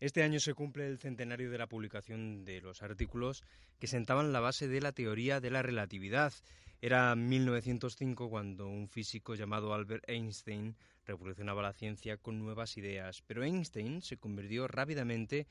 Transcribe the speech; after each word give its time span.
Este 0.00 0.22
año 0.22 0.38
se 0.38 0.54
cumple 0.54 0.86
el 0.86 0.98
centenario 1.00 1.50
de 1.50 1.58
la 1.58 1.66
publicación 1.66 2.44
de 2.44 2.60
los 2.60 2.84
artículos 2.84 3.42
que 3.80 3.88
sentaban 3.88 4.32
la 4.32 4.38
base 4.38 4.68
de 4.68 4.80
la 4.80 4.92
teoría 4.92 5.40
de 5.40 5.50
la 5.50 5.60
relatividad. 5.60 6.32
Era 6.80 7.16
1905 7.16 8.30
cuando 8.30 8.68
un 8.68 8.88
físico 8.88 9.34
llamado 9.34 9.74
Albert 9.74 10.08
Einstein 10.08 10.76
revolucionaba 11.04 11.62
la 11.62 11.72
ciencia 11.72 12.16
con 12.16 12.38
nuevas 12.38 12.76
ideas, 12.76 13.24
pero 13.26 13.42
Einstein 13.42 14.00
se 14.00 14.18
convirtió 14.18 14.68
rápidamente 14.68 15.48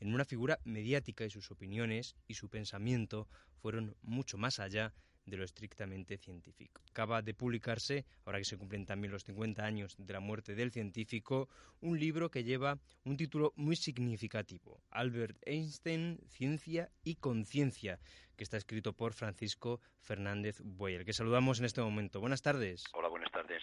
en 0.00 0.14
una 0.14 0.24
figura 0.24 0.58
mediática 0.64 1.26
y 1.26 1.30
sus 1.30 1.50
opiniones 1.50 2.16
y 2.26 2.34
su 2.34 2.48
pensamiento 2.48 3.28
fueron 3.60 3.94
mucho 4.00 4.38
más 4.38 4.60
allá 4.60 4.94
de 5.26 5.36
lo 5.36 5.44
estrictamente 5.44 6.18
científico. 6.18 6.82
Acaba 6.90 7.22
de 7.22 7.34
publicarse, 7.34 8.04
ahora 8.24 8.38
que 8.38 8.44
se 8.44 8.56
cumplen 8.56 8.86
también 8.86 9.12
los 9.12 9.24
50 9.24 9.64
años 9.64 9.96
de 9.98 10.12
la 10.12 10.20
muerte 10.20 10.54
del 10.54 10.72
científico, 10.72 11.48
un 11.80 11.98
libro 11.98 12.30
que 12.30 12.44
lleva 12.44 12.78
un 13.04 13.16
título 13.16 13.52
muy 13.56 13.76
significativo, 13.76 14.82
Albert 14.90 15.36
Einstein, 15.46 16.18
Ciencia 16.28 16.90
y 17.04 17.16
Conciencia, 17.16 17.98
que 18.36 18.44
está 18.44 18.56
escrito 18.56 18.92
por 18.92 19.12
Francisco 19.12 19.80
Fernández 20.00 20.60
Buey, 20.64 21.04
que 21.04 21.12
saludamos 21.12 21.58
en 21.58 21.66
este 21.66 21.82
momento. 21.82 22.20
Buenas 22.20 22.42
tardes. 22.42 22.84
Hola, 22.92 23.08
buenas 23.08 23.30
tardes. 23.30 23.62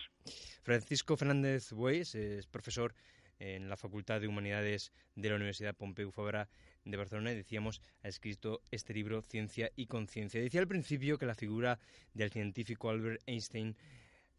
Francisco 0.63 1.17
Fernández 1.17 1.71
Buey 1.71 2.01
es 2.01 2.47
profesor 2.51 2.93
en 3.39 3.69
la 3.69 3.77
Facultad 3.77 4.21
de 4.21 4.27
Humanidades 4.27 4.91
de 5.15 5.29
la 5.29 5.35
Universidad 5.35 5.75
Pompeu 5.75 6.11
Fabra 6.11 6.49
de 6.85 6.97
Barcelona 6.97 7.31
y 7.31 7.35
decíamos 7.35 7.81
ha 8.03 8.07
escrito 8.07 8.61
este 8.71 8.93
libro 8.93 9.21
Ciencia 9.21 9.71
y 9.75 9.87
Conciencia. 9.87 10.41
Decía 10.41 10.61
al 10.61 10.67
principio 10.67 11.17
que 11.17 11.25
la 11.25 11.35
figura 11.35 11.79
del 12.13 12.31
científico 12.31 12.89
Albert 12.89 13.21
Einstein 13.25 13.75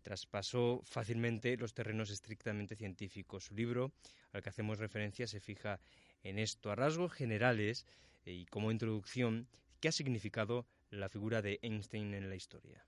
traspasó 0.03 0.81
fácilmente 0.85 1.57
los 1.57 1.75
terrenos 1.75 2.11
estrictamente 2.11 2.77
científicos. 2.77 3.45
Su 3.45 3.55
libro, 3.55 3.93
al 4.33 4.43
que 4.43 4.49
hacemos 4.49 4.79
referencia, 4.79 5.27
se 5.27 5.41
fija 5.41 5.81
en 6.23 6.39
esto. 6.39 6.71
A 6.71 6.77
rasgos 6.77 7.13
generales 7.13 7.87
eh, 8.25 8.33
y 8.33 8.47
como 8.47 8.71
introducción, 8.71 9.49
¿qué 9.81 9.89
ha 9.89 9.93
significado 9.93 10.67
la 10.91 11.09
figura 11.09 11.43
de 11.43 11.59
Einstein 11.63 12.15
en 12.15 12.29
la 12.29 12.37
historia? 12.37 12.83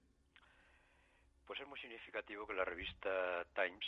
Pues 1.46 1.60
es 1.60 1.66
muy 1.66 1.78
significativo 1.80 2.46
que 2.46 2.54
la 2.54 2.64
revista 2.64 3.44
Times 3.54 3.84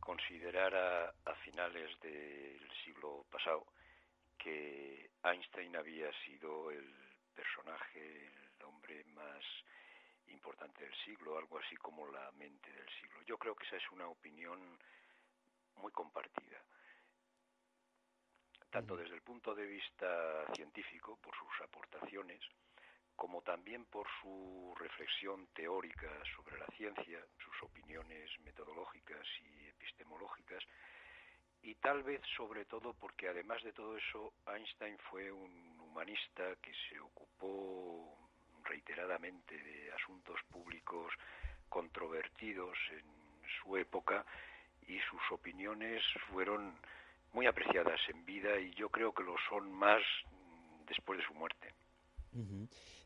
considerara 0.00 1.14
a 1.24 1.34
finales 1.44 1.98
del 2.00 2.70
siglo 2.84 3.26
pasado 3.30 3.66
que 4.38 5.10
Einstein 5.22 5.76
había 5.76 6.10
sido 6.24 6.70
el 6.70 6.92
personaje, 7.34 8.26
el 8.26 8.64
hombre 8.64 9.04
más 9.04 9.44
importante 10.28 10.84
del 10.84 10.94
siglo, 11.04 11.38
algo 11.38 11.58
así 11.58 11.76
como 11.76 12.06
la 12.10 12.30
mente 12.32 12.72
del 12.72 12.88
siglo. 13.00 13.22
Yo 13.26 13.36
creo 13.38 13.54
que 13.54 13.66
esa 13.66 13.76
es 13.76 13.90
una 13.92 14.08
opinión 14.08 14.78
muy 15.76 15.92
compartida, 15.92 16.62
tanto 18.70 18.96
desde 18.96 19.14
el 19.14 19.22
punto 19.22 19.54
de 19.54 19.66
vista 19.66 20.46
científico, 20.54 21.18
por 21.20 21.34
sus 21.36 21.60
aportaciones, 21.62 22.40
como 23.16 23.42
también 23.42 23.84
por 23.86 24.06
su 24.20 24.74
reflexión 24.78 25.48
teórica 25.48 26.10
sobre 26.36 26.58
la 26.58 26.66
ciencia, 26.68 27.20
sus 27.44 27.62
opiniones 27.62 28.30
metodológicas 28.40 29.26
y 29.40 29.59
y 31.62 31.74
tal 31.76 32.02
vez 32.02 32.20
sobre 32.36 32.64
todo 32.64 32.94
porque 32.94 33.28
además 33.28 33.62
de 33.62 33.72
todo 33.72 33.96
eso 33.96 34.32
Einstein 34.46 34.96
fue 35.10 35.30
un 35.30 35.80
humanista 35.80 36.56
que 36.62 36.72
se 36.88 36.98
ocupó 36.98 38.16
reiteradamente 38.64 39.56
de 39.56 39.92
asuntos 39.92 40.40
públicos 40.50 41.12
controvertidos 41.68 42.76
en 42.92 43.04
su 43.62 43.76
época 43.76 44.24
y 44.86 44.98
sus 45.10 45.20
opiniones 45.30 46.02
fueron 46.30 46.74
muy 47.32 47.46
apreciadas 47.46 48.00
en 48.08 48.24
vida 48.24 48.58
y 48.58 48.72
yo 48.74 48.88
creo 48.88 49.12
que 49.12 49.22
lo 49.22 49.36
son 49.48 49.70
más 49.72 50.02
después 50.86 51.18
de 51.18 51.26
su 51.26 51.34
muerte. 51.34 51.72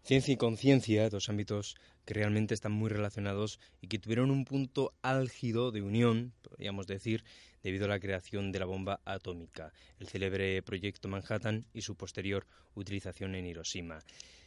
Ciencia 0.03 0.35
y 0.35 0.37
conciencia, 0.37 1.09
dos 1.09 1.29
ámbitos 1.29 1.77
que 2.05 2.15
realmente 2.15 2.53
están 2.53 2.73
muy 2.73 2.91
relacionados 2.91 3.59
y 3.81 3.89
que 3.89 3.99
tuvieron 3.99 4.31
un 4.31 4.45
punto 4.45 4.93
álgido 5.01 5.71
de 5.71 5.81
unión, 5.81 6.35
podríamos 6.43 6.87
decir, 6.87 7.25
debido 7.63 7.87
a 7.87 7.89
la 7.89 7.99
creación 7.99 8.53
de 8.53 8.59
la 8.59 8.67
bomba 8.67 9.01
atómica, 9.07 9.73
el 9.99 10.09
célebre 10.09 10.63
proyecto 10.63 11.09
Manhattan 11.09 11.65
y 11.73 11.81
su 11.81 11.97
posterior 11.97 12.47
utilización 12.75 13.35
en 13.35 13.47
Hiroshima. 13.47 14.01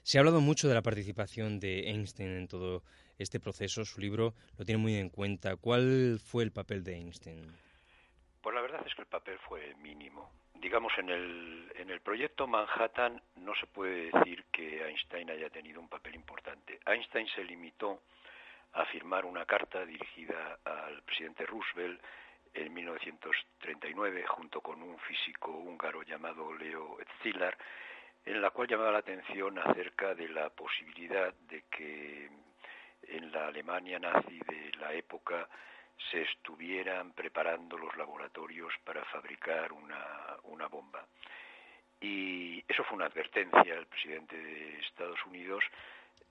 Se 0.04 0.18
ha 0.18 0.22
hablado 0.22 0.40
mucho 0.42 0.68
de 0.68 0.76
la 0.76 0.84
participación 0.84 1.60
de 1.60 1.90
Einstein 1.90 2.30
en 2.30 2.48
todo 2.48 2.84
este 3.18 3.40
proceso. 3.40 3.84
Su 3.84 4.00
libro 4.00 4.36
lo 4.58 4.64
tiene 4.64 4.82
muy 4.82 4.96
en 4.96 5.10
cuenta. 5.10 5.56
¿Cuál 5.56 6.22
fue 6.24 6.44
el 6.44 6.52
papel 6.52 6.84
de 6.84 6.96
Einstein? 6.96 7.52
La 8.68 8.74
verdad 8.74 8.88
es 8.88 8.96
que 8.96 9.02
el 9.02 9.08
papel 9.08 9.38
fue 9.40 9.74
mínimo 9.76 10.32
digamos, 10.60 10.92
en 10.98 11.10
el, 11.10 11.72
en 11.76 11.90
el 11.90 12.02
proyecto 12.02 12.48
Manhattan 12.48 13.22
no 13.38 13.56
se 13.56 13.68
puede 13.68 14.12
decir 14.12 14.46
que 14.52 14.86
Einstein 14.86 15.30
haya 15.30 15.50
tenido 15.50 15.80
un 15.80 15.88
papel 15.88 16.16
importante. 16.16 16.80
Einstein 16.86 17.28
se 17.28 17.44
limitó 17.44 18.02
a 18.74 18.86
firmar 18.86 19.26
una 19.26 19.46
carta 19.46 19.86
dirigida 19.86 20.60
al 20.64 21.02
presidente 21.04 21.46
Roosevelt 21.46 22.02
en 22.54 22.74
1939 22.74 24.26
junto 24.28 24.62
con 24.62 24.82
un 24.82 24.98
físico 25.00 25.52
húngaro 25.52 26.04
llamado 26.04 26.54
Leo 26.54 26.98
Szilard, 27.22 27.58
en 28.26 28.42
la 28.42 28.50
cual 28.50 28.68
llamaba 28.68 28.92
la 28.92 29.00
atención 29.00 29.58
acerca 29.60 30.16
de 30.16 30.28
la 30.30 30.50
posibilidad 30.50 31.34
de 31.34 31.64
que 31.70 32.30
en 33.04 33.32
la 33.32 33.48
Alemania 33.48 34.00
nazi 34.00 34.40
de 34.40 34.72
la 34.80 34.94
época 34.94 35.48
se 36.12 36.22
estuvieran 36.22 37.14
preparando 37.14 37.78
los 37.78 37.96
laboratorios 37.98 38.74
para 38.84 39.04
fabricar 39.06 39.72
una, 39.74 40.68
bomba. 40.70 41.06
Y 42.00 42.64
eso 42.68 42.84
fue 42.84 42.98
una 42.98 43.06
advertencia 43.06 43.74
al 43.74 43.88
presidente 43.88 44.36
de 44.36 44.80
Estados 44.80 45.24
Unidos 45.26 45.64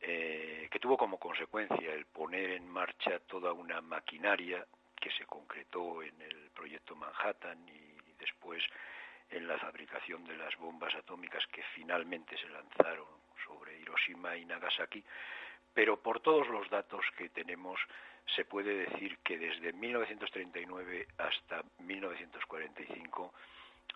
eh, 0.00 0.68
que 0.70 0.78
tuvo 0.78 0.96
como 0.96 1.18
consecuencia 1.18 1.92
el 1.92 2.04
poner 2.06 2.50
en 2.50 2.68
marcha 2.68 3.18
toda 3.20 3.52
una 3.52 3.80
maquinaria 3.80 4.64
que 5.00 5.10
se 5.10 5.24
concretó 5.24 6.02
en 6.02 6.20
el 6.20 6.50
proyecto 6.50 6.94
Manhattan 6.94 7.66
y 7.68 8.12
después 8.18 8.62
en 9.30 9.48
la 9.48 9.58
fabricación 9.58 10.24
de 10.24 10.36
las 10.36 10.56
bombas 10.56 10.94
atómicas 10.94 11.44
que 11.48 11.62
finalmente 11.74 12.36
se 12.36 12.48
lanzaron 12.48 13.06
sobre 13.44 13.78
Hiroshima 13.80 14.36
y 14.36 14.44
Nagasaki, 14.44 15.02
pero 15.76 16.00
por 16.00 16.20
todos 16.20 16.48
los 16.48 16.70
datos 16.70 17.04
que 17.18 17.28
tenemos 17.28 17.78
se 18.34 18.46
puede 18.46 18.86
decir 18.88 19.18
que 19.18 19.36
desde 19.36 19.74
1939 19.74 21.06
hasta 21.18 21.62
1945 21.80 23.34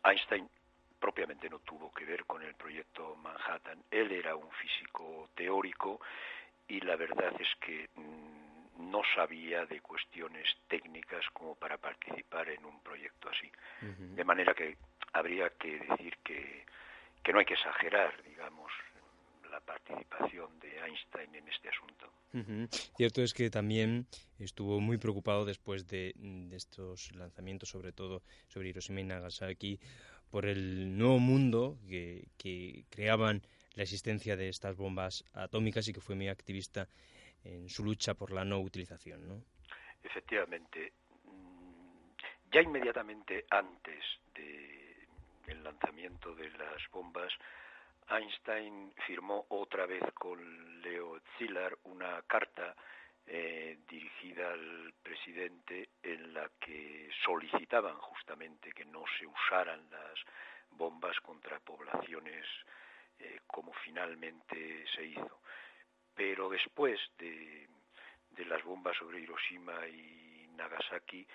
Einstein 0.05 0.47
propiamente 0.99 1.49
no 1.49 1.61
tuvo 1.61 1.91
que 1.91 2.05
ver 2.05 2.27
con 2.27 2.43
el 2.43 2.55
proyecto 2.55 3.17
Manhattan. 3.17 3.83
Él 3.91 4.13
era 4.13 4.37
un 4.37 4.51
físico 4.51 5.31
teórico 5.35 6.03
y 6.69 6.81
la 6.81 6.97
verdad 6.97 7.33
es 7.41 7.49
que 7.59 7.89
mm, 7.95 8.91
no 8.91 9.01
sabía 9.15 9.65
de 9.65 9.81
cuestiones 9.81 10.55
técnicas 10.69 11.25
como 11.33 11.55
para 11.55 11.79
participar 11.79 12.51
en 12.51 12.63
un 12.67 12.79
proyecto 12.83 13.31
así. 13.31 13.51
De 13.81 14.25
manera 14.25 14.53
que 14.53 14.77
habría 15.15 15.49
que 15.49 15.79
decir 15.79 16.19
que, 16.19 16.67
que 17.23 17.33
no 17.33 17.39
hay 17.39 17.47
que 17.47 17.55
exagerar, 17.55 18.23
digamos, 18.25 18.71
la 19.51 19.61
participación 19.61 20.59
de 20.61 20.79
Einstein 20.79 21.35
en 21.35 21.49
este 21.49 21.69
asunto. 21.69 22.13
Cierto 22.97 23.23
es 23.23 23.35
que 23.35 23.51
también 23.51 24.07
estuvo 24.39 24.81
muy 24.81 24.99
preocupado 24.99 25.45
después 25.45 25.87
de, 25.89 26.15
estos 26.53 27.13
lanzamientos, 27.15 27.69
sobre 27.69 27.93
todo 27.93 28.23
sobre 28.47 28.69
Hiroshima 28.69 29.01
y 29.01 29.05
Nagasaki, 29.05 29.81
por 30.31 30.47
el 30.47 30.97
nuevo 30.97 31.19
mundo 31.19 31.77
que, 31.89 32.85
creaban 32.91 33.43
la 33.75 33.83
existencia 33.83 34.37
de 34.37 34.49
estas 34.49 34.77
bombas 34.77 35.25
atómicas 35.33 35.89
y 35.89 35.93
que 35.93 36.01
fue 36.01 36.15
muy 36.15 36.29
activista 36.29 36.89
en 37.45 37.69
su 37.69 37.85
lucha 37.85 38.15
por 38.15 38.33
la 38.33 38.45
no 38.45 38.61
utilización. 38.61 39.27
¿no? 39.27 39.43
Efectivamente. 40.03 40.93
Mm, 41.25 42.53
ya 42.53 42.63
inmediatamente 42.63 43.45
antes 43.51 44.05
del 44.35 45.65
lanzamiento 45.65 46.35
de 46.35 46.51
las 46.51 46.83
bombas, 46.93 47.33
Einstein 48.11 48.93
firmó 49.07 49.47
otra 49.51 49.87
vez 49.87 50.03
con 50.15 50.83
Leo 50.83 51.21
Szilard 51.37 51.79
una 51.85 52.23
carta 52.27 52.75
eh, 53.27 53.79
dirigida 53.89 54.53
al 54.53 54.93
presidente 55.03 55.91
en 56.03 56.35
la 56.35 56.51
que 56.59 57.09
solicitaban 57.25 57.97
justamente 57.97 58.73
que 58.73 58.85
no 58.85 59.05
se 59.19 59.27
usaran 59.27 59.89
las 59.91 60.19
bombas 60.71 61.19
contra 61.21 61.61
poblaciones 61.61 62.47
eh, 63.19 63.41
como 63.47 63.73
finalmente 63.85 64.85
se 64.95 65.05
hizo. 65.05 65.41
Pero 66.15 66.49
después 66.49 66.99
de, 67.19 67.69
de 68.31 68.45
las 68.47 68.65
bombas 68.65 68.97
sobre 68.97 69.21
Hiroshima 69.21 69.87
y 69.87 70.49
Nagasaki, 70.57 71.27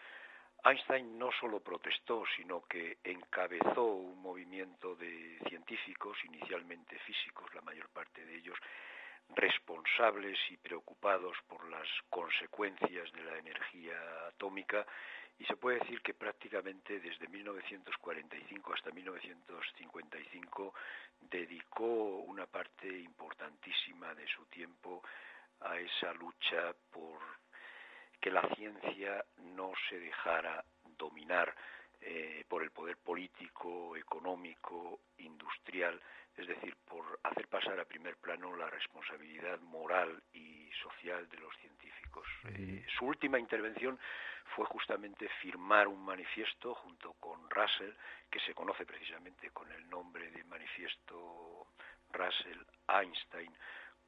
Einstein 0.65 1.19
no 1.19 1.29
solo 1.39 1.59
protestó, 1.59 2.23
sino 2.35 2.63
que 2.65 2.97
encabezó 3.03 3.85
un 3.85 4.19
movimiento 4.19 4.95
de 4.95 5.37
científicos, 5.47 6.17
inicialmente 6.25 6.97
físicos, 6.99 7.53
la 7.53 7.61
mayor 7.61 7.87
parte 7.89 8.25
de 8.25 8.35
ellos, 8.35 8.57
responsables 9.35 10.39
y 10.49 10.57
preocupados 10.57 11.37
por 11.47 11.69
las 11.69 11.87
consecuencias 12.09 13.11
de 13.11 13.23
la 13.23 13.37
energía 13.37 13.95
atómica. 14.27 14.87
Y 15.37 15.45
se 15.45 15.55
puede 15.55 15.81
decir 15.81 16.01
que 16.01 16.15
prácticamente 16.15 16.99
desde 16.99 17.27
1945 17.27 18.73
hasta 18.73 18.89
1955 18.89 20.73
dedicó 21.21 21.85
una 22.25 22.47
parte 22.47 22.87
importantísima 22.87 24.15
de 24.15 24.25
su 24.29 24.43
tiempo 24.45 25.03
a 25.59 25.77
esa 25.77 26.11
lucha 26.13 26.73
por 26.89 27.19
que 28.25 28.31
la 28.31 28.49
ciencia 28.55 29.23
no 29.53 29.71
se 29.87 29.99
dejara 29.99 30.65
dominar 30.97 31.53
eh, 32.01 32.43
por 32.47 32.63
el 32.63 32.71
poder 32.71 32.97
político, 32.97 33.95
económico, 33.95 35.01
industrial, 35.19 36.01
es 36.35 36.47
decir, 36.47 36.75
por 36.89 37.19
hacer 37.21 37.47
pasar 37.47 37.79
a 37.79 37.85
primer 37.85 38.17
plano 38.17 38.55
la 38.55 38.67
responsabilidad 38.67 39.59
moral 39.59 40.23
y 40.33 40.71
social 40.81 41.29
de 41.29 41.37
los 41.37 41.55
científicos. 41.57 42.25
Eh, 42.45 42.83
su 42.97 43.05
última 43.05 43.37
intervención 43.37 43.99
fue 44.55 44.65
justamente 44.65 45.29
firmar 45.39 45.87
un 45.87 46.03
manifiesto 46.03 46.73
junto 46.73 47.13
con 47.19 47.47
Russell, 47.51 47.93
que 48.31 48.39
se 48.39 48.55
conoce 48.55 48.87
precisamente 48.87 49.51
con 49.51 49.71
el 49.71 49.87
nombre 49.87 50.31
de 50.31 50.43
manifiesto 50.45 51.67
Russell-Einstein 52.11 53.55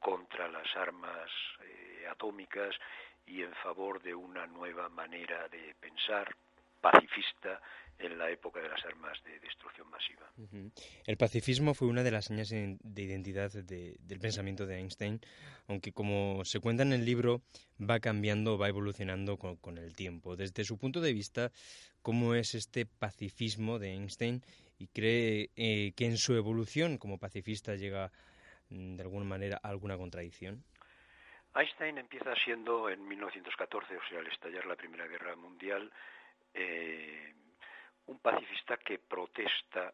contra 0.00 0.48
las 0.48 0.74
armas 0.76 1.30
eh, 1.60 2.06
atómicas 2.10 2.74
y 3.28 3.42
en 3.42 3.52
favor 3.62 4.02
de 4.02 4.14
una 4.14 4.46
nueva 4.46 4.88
manera 4.88 5.48
de 5.48 5.74
pensar 5.80 6.34
pacifista 6.80 7.60
en 7.98 8.16
la 8.16 8.30
época 8.30 8.60
de 8.60 8.68
las 8.68 8.84
armas 8.84 9.18
de 9.24 9.40
destrucción 9.40 9.88
masiva. 9.90 10.30
El 11.04 11.16
pacifismo 11.16 11.74
fue 11.74 11.88
una 11.88 12.04
de 12.04 12.12
las 12.12 12.26
señas 12.26 12.50
de 12.50 13.02
identidad 13.02 13.50
del 13.52 14.20
pensamiento 14.20 14.66
de 14.66 14.78
Einstein, 14.78 15.20
aunque 15.66 15.92
como 15.92 16.44
se 16.44 16.60
cuenta 16.60 16.84
en 16.84 16.92
el 16.92 17.04
libro, 17.04 17.42
va 17.78 17.98
cambiando, 17.98 18.56
va 18.56 18.68
evolucionando 18.68 19.36
con, 19.36 19.78
el 19.78 19.96
tiempo. 19.96 20.36
Desde 20.36 20.64
su 20.64 20.78
punto 20.78 21.00
de 21.00 21.12
vista, 21.12 21.50
¿cómo 22.02 22.34
es 22.34 22.54
este 22.54 22.86
pacifismo 22.86 23.78
de 23.78 23.94
Einstein? 23.94 24.44
¿Y 24.78 24.86
cree 24.86 25.50
eh, 25.56 25.92
que 25.96 26.06
en 26.06 26.18
su 26.18 26.34
evolución 26.34 26.98
como 26.98 27.18
pacifista 27.18 27.74
llega 27.74 28.12
mm, 28.70 28.94
de 28.94 29.02
alguna 29.02 29.24
manera 29.24 29.58
a 29.60 29.70
alguna 29.70 29.96
contradicción? 29.96 30.62
Einstein 31.58 31.98
empieza 31.98 32.36
siendo 32.36 32.88
en 32.88 33.06
1914, 33.08 33.96
o 33.96 34.02
sea, 34.08 34.20
al 34.20 34.28
estallar 34.28 34.64
la 34.64 34.76
Primera 34.76 35.08
Guerra 35.08 35.34
Mundial, 35.34 35.90
eh, 36.54 37.34
un 38.06 38.20
pacifista 38.20 38.76
que 38.76 39.00
protesta 39.00 39.92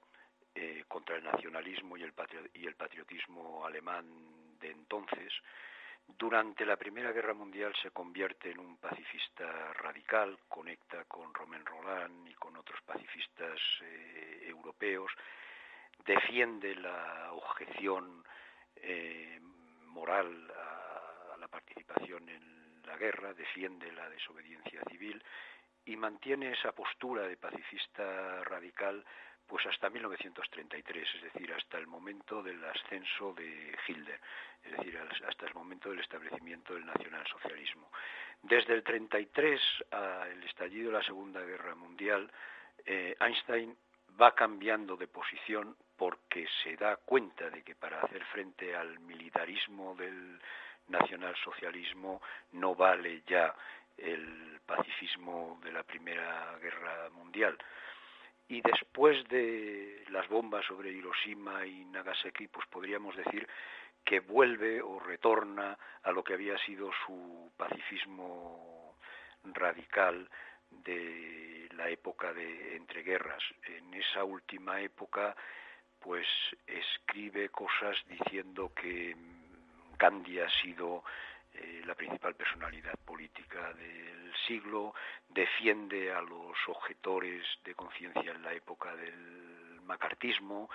eh, 0.55 0.85
contra 0.87 1.17
el 1.17 1.25
nacionalismo 1.25 1.97
y 1.97 2.03
el, 2.03 2.13
patriotismo 2.13 3.65
alemán 3.65 4.05
de 4.61 4.73
entonces. 4.73 5.33
Durante 6.07 6.67
la 6.67 6.77
Primera 6.77 7.13
Guerra 7.13 7.33
Mundial 7.33 7.75
se 7.81 7.91
convierte 7.93 8.51
en 8.51 8.59
un 8.59 8.77
pacifista 8.77 9.73
radical, 9.73 10.39
conecta 10.47 11.05
con 11.07 11.33
Romain 11.33 11.65
Roland 11.65 12.29
y 12.29 12.35
con 12.35 12.55
otros 12.59 12.83
pacifistas 12.83 13.59
eh, 13.81 14.45
europeos, 14.49 15.11
defiende 16.05 16.75
la 16.75 17.33
objeción 17.33 18.23
moral 19.87 20.53
a 20.53 20.84
participación 21.55 22.29
en 22.29 22.83
la 22.85 22.97
guerra, 22.97 23.33
defiende 23.33 23.93
la 23.93 24.09
desobediencia 24.11 24.83
civil 24.91 25.23
y 25.85 25.97
mantiene 25.97 26.51
esa 26.51 26.73
postura 26.73 27.23
de 27.29 27.37
pacifista 27.37 28.43
radical 28.43 29.05
pues 29.47 29.65
hasta 29.67 29.89
1933, 29.89 31.09
es 31.15 31.23
decir, 31.23 31.53
hasta 31.53 31.79
el 31.79 31.87
momento 31.87 32.43
del 32.43 32.65
ascenso 32.65 33.35
de 33.35 33.77
Hitler, 33.87 34.19
es 34.65 34.73
decir, 34.73 34.99
hasta 35.29 35.47
el 35.47 35.55
momento 35.55 35.91
del 35.91 36.01
establecimiento 36.01 36.75
del 36.75 36.87
nacionalsocialismo. 36.87 37.89
Desde 38.43 38.75
el 38.75 38.83
33 38.83 39.61
al 39.91 40.43
estallido 40.45 40.91
de 40.91 40.99
la 40.99 41.05
Segunda 41.05 41.41
Guerra 41.43 41.75
Mundial, 41.75 42.33
eh, 42.85 43.15
Einstein 43.21 43.77
va 44.21 44.35
cambiando 44.35 44.97
de 44.97 45.07
posición 45.07 45.77
porque 45.97 46.49
se 46.63 46.77
da 46.77 46.97
cuenta 46.97 47.49
de 47.51 47.63
que 47.63 47.75
para 47.75 48.01
hacer 48.01 48.25
frente 48.25 48.75
al 48.75 48.99
militarismo 49.01 49.95
del 49.95 50.41
nacionalsocialismo 50.89 52.21
no 52.53 52.75
vale 52.75 53.23
ya 53.27 53.55
el 53.97 54.61
pacifismo 54.67 55.61
de 55.63 55.73
la 55.73 55.83
Primera 55.83 56.59
Guerra 56.61 57.11
Mundial. 57.11 57.57
Y 58.49 58.61
después 58.61 59.27
de 59.29 60.05
las 60.11 60.29
bombas 60.29 60.65
sobre 60.67 60.91
Hiroshima 60.91 61.67
y 61.67 61.85
Nagasaki, 61.87 62.49
pues 62.49 62.67
podríamos 62.69 63.17
decir 63.17 63.49
que 64.05 64.21
vuelve 64.21 64.83
o 64.83 64.99
retorna 64.99 65.79
a 66.03 66.13
lo 66.13 66.23
que 66.23 66.35
había 66.35 66.59
sido 66.59 66.91
su 67.07 67.51
pacifismo 67.57 68.97
radical 69.45 70.29
de 70.71 71.69
la 71.75 71.89
época 71.89 72.33
de 72.35 72.77
entreguerras. 72.77 73.43
En 73.67 73.95
esa 73.95 74.25
última 74.25 74.81
época, 74.81 75.35
pues 76.01 76.27
escribe 76.67 77.49
cosas 77.49 77.97
diciendo 78.07 78.73
que 78.75 79.17
Gandhi 79.99 80.41
ha 80.41 80.51
sido 80.51 81.05
eh, 81.55 81.83
la 81.87 81.95
principal 81.95 82.35
personalidad 82.35 82.97
política 83.05 83.73
del 83.75 84.33
siglo, 84.47 84.95
defiende 85.29 86.13
a 86.13 86.21
los 86.21 86.57
objetores 86.69 87.47
de 87.65 87.75
conciencia 87.75 88.33
en 88.33 88.43
la 88.43 88.53
época 88.53 88.95
del 88.97 89.81
macartismo 89.85 90.69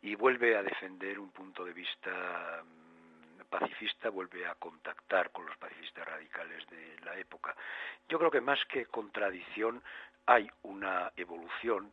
y 0.00 0.14
vuelve 0.14 0.56
a 0.56 0.62
defender 0.62 1.18
un 1.18 1.30
punto 1.30 1.64
de 1.64 1.72
vista 1.72 2.62
mm, 2.64 3.44
pacifista, 3.50 4.08
vuelve 4.10 4.46
a 4.46 4.54
contactar 4.54 5.30
con 5.30 5.46
los 5.46 5.56
pacifistas 5.58 6.06
radicales 6.06 6.66
de 6.70 6.98
la 7.04 7.16
época. 7.18 7.54
Yo 8.08 8.18
creo 8.18 8.30
que 8.30 8.40
más 8.40 8.64
que 8.66 8.86
contradicción 8.86 9.82
hay 10.26 10.50
una 10.62 11.12
evolución 11.16 11.92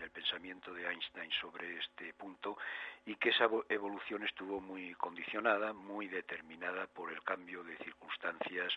el 0.00 0.10
pensamiento 0.10 0.72
de 0.72 0.86
Einstein 0.86 1.30
sobre 1.40 1.78
este 1.78 2.14
punto 2.14 2.56
y 3.04 3.16
que 3.16 3.30
esa 3.30 3.48
evolución 3.68 4.22
estuvo 4.22 4.60
muy 4.60 4.94
condicionada, 4.94 5.72
muy 5.72 6.08
determinada 6.08 6.86
por 6.86 7.12
el 7.12 7.22
cambio 7.22 7.62
de 7.64 7.76
circunstancias 7.78 8.72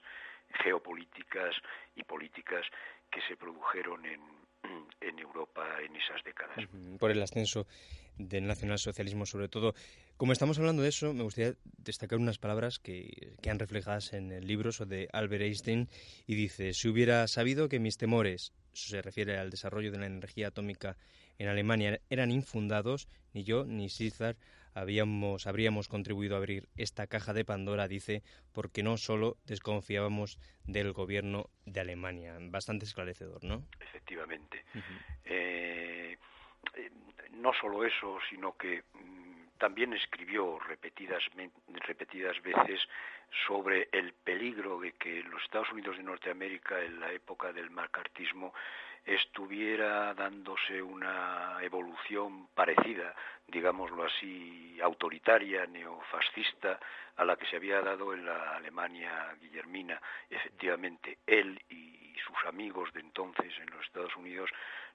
geopolíticas 0.63 1.55
y 1.95 2.03
políticas 2.03 2.65
que 3.09 3.21
se 3.21 3.37
produjeron 3.37 4.05
en, 4.05 4.44
en 5.01 5.19
Europa 5.19 5.63
en 5.85 5.95
esas 5.95 6.23
décadas. 6.23 6.57
Por 6.99 7.11
el 7.11 7.21
ascenso 7.21 7.67
del 8.17 8.47
nacionalsocialismo, 8.47 9.25
sobre 9.25 9.49
todo. 9.49 9.73
Como 10.17 10.31
estamos 10.31 10.57
hablando 10.57 10.81
de 10.81 10.89
eso, 10.89 11.13
me 11.13 11.23
gustaría 11.23 11.55
destacar 11.77 12.19
unas 12.19 12.37
palabras 12.37 12.79
que 12.79 13.35
quedan 13.41 13.59
reflejadas 13.59 14.13
en 14.13 14.31
el 14.31 14.47
libro 14.47 14.71
de 14.85 15.09
Albert 15.11 15.43
Einstein 15.43 15.89
y 16.25 16.35
dice, 16.35 16.73
si 16.73 16.87
hubiera 16.87 17.27
sabido 17.27 17.67
que 17.67 17.79
mis 17.79 17.97
temores 17.97 18.53
se 18.71 19.01
refiere 19.01 19.37
al 19.37 19.49
desarrollo 19.49 19.91
de 19.91 19.99
la 19.99 20.05
energía 20.05 20.47
atómica 20.47 20.97
en 21.37 21.49
Alemania, 21.49 21.99
eran 22.09 22.31
infundados, 22.31 23.07
ni 23.33 23.43
yo 23.43 23.65
ni 23.65 23.89
César 23.89 24.37
habíamos, 24.75 25.47
habríamos 25.47 25.87
contribuido 25.87 26.35
a 26.35 26.37
abrir 26.37 26.67
esta 26.77 27.07
caja 27.07 27.33
de 27.33 27.45
Pandora, 27.45 27.87
dice, 27.87 28.21
porque 28.53 28.83
no 28.83 28.97
solo 28.97 29.37
desconfiábamos 29.45 30.37
del 30.65 30.91
gobierno 30.91 31.49
de 31.65 31.79
Alemania. 31.79 32.37
Bastante 32.39 32.85
esclarecedor, 32.85 33.43
¿no? 33.43 33.63
Efectivamente. 33.79 34.65
Eh, 35.23 36.17
eh, 36.75 36.91
no 37.31 37.53
solo 37.53 37.85
eso, 37.85 38.19
sino 38.29 38.57
que 38.57 38.83
mm, 38.93 39.57
también 39.57 39.93
escribió 39.93 40.59
repetidas, 40.59 41.23
repetidas 41.87 42.41
veces 42.41 42.81
sobre 43.47 43.89
el 43.91 44.13
peligro 44.13 44.79
de 44.79 44.91
que 44.93 45.23
los 45.23 45.41
Estados 45.43 45.71
Unidos 45.71 45.97
de 45.97 46.03
Norteamérica 46.03 46.81
en 46.81 46.99
la 46.99 47.11
época 47.11 47.51
del 47.53 47.69
macartismo 47.69 48.53
estuviera 49.05 50.13
dándose 50.13 50.81
una 50.81 51.57
evolución 51.61 52.47
parecida, 52.47 53.13
digámoslo 53.47 54.05
así, 54.05 54.79
autoritaria, 54.81 55.65
neofascista, 55.67 56.79
a 57.17 57.23
la 57.23 57.35
que 57.35 57.45
se 57.45 57.57
había 57.57 57.81
dado 57.81 58.13
en 58.13 58.25
la 58.25 58.55
Alemania 58.55 59.35
guillermina. 59.39 60.01
Efectivamente, 60.29 61.19
él 61.25 61.61
y 61.69 62.04
sus 62.19 62.37
amigos 62.47 62.91
de 62.93 63.01
entonces 63.01 63.53
en 63.59 63.69
los 63.71 63.85
Estados 63.85 64.15
Unidos 64.15 64.49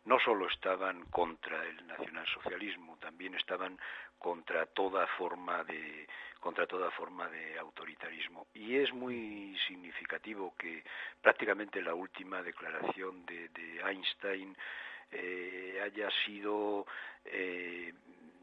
no 0.04 0.18
solo 0.20 0.48
estaban 0.48 1.04
contra 1.06 1.64
el 1.66 1.86
nacionalsocialismo, 1.86 2.96
también 2.98 3.34
estaban 3.34 3.78
contra 4.18 4.66
toda 4.66 5.06
forma 5.18 5.64
de 5.64 6.06
contra 6.40 6.66
toda 6.66 6.90
forma 6.92 7.28
de 7.28 7.58
autoritarismo. 7.58 8.46
Y 8.54 8.76
es 8.76 8.92
muy 8.94 9.58
significativo 9.68 10.54
que 10.58 10.82
prácticamente 11.20 11.82
la 11.82 11.94
última 11.94 12.42
declaración 12.42 13.26
de, 13.26 13.50
Einstein 13.84 14.56
eh, 15.10 15.80
haya 15.84 16.08
sido 16.24 16.86
eh, 17.26 17.92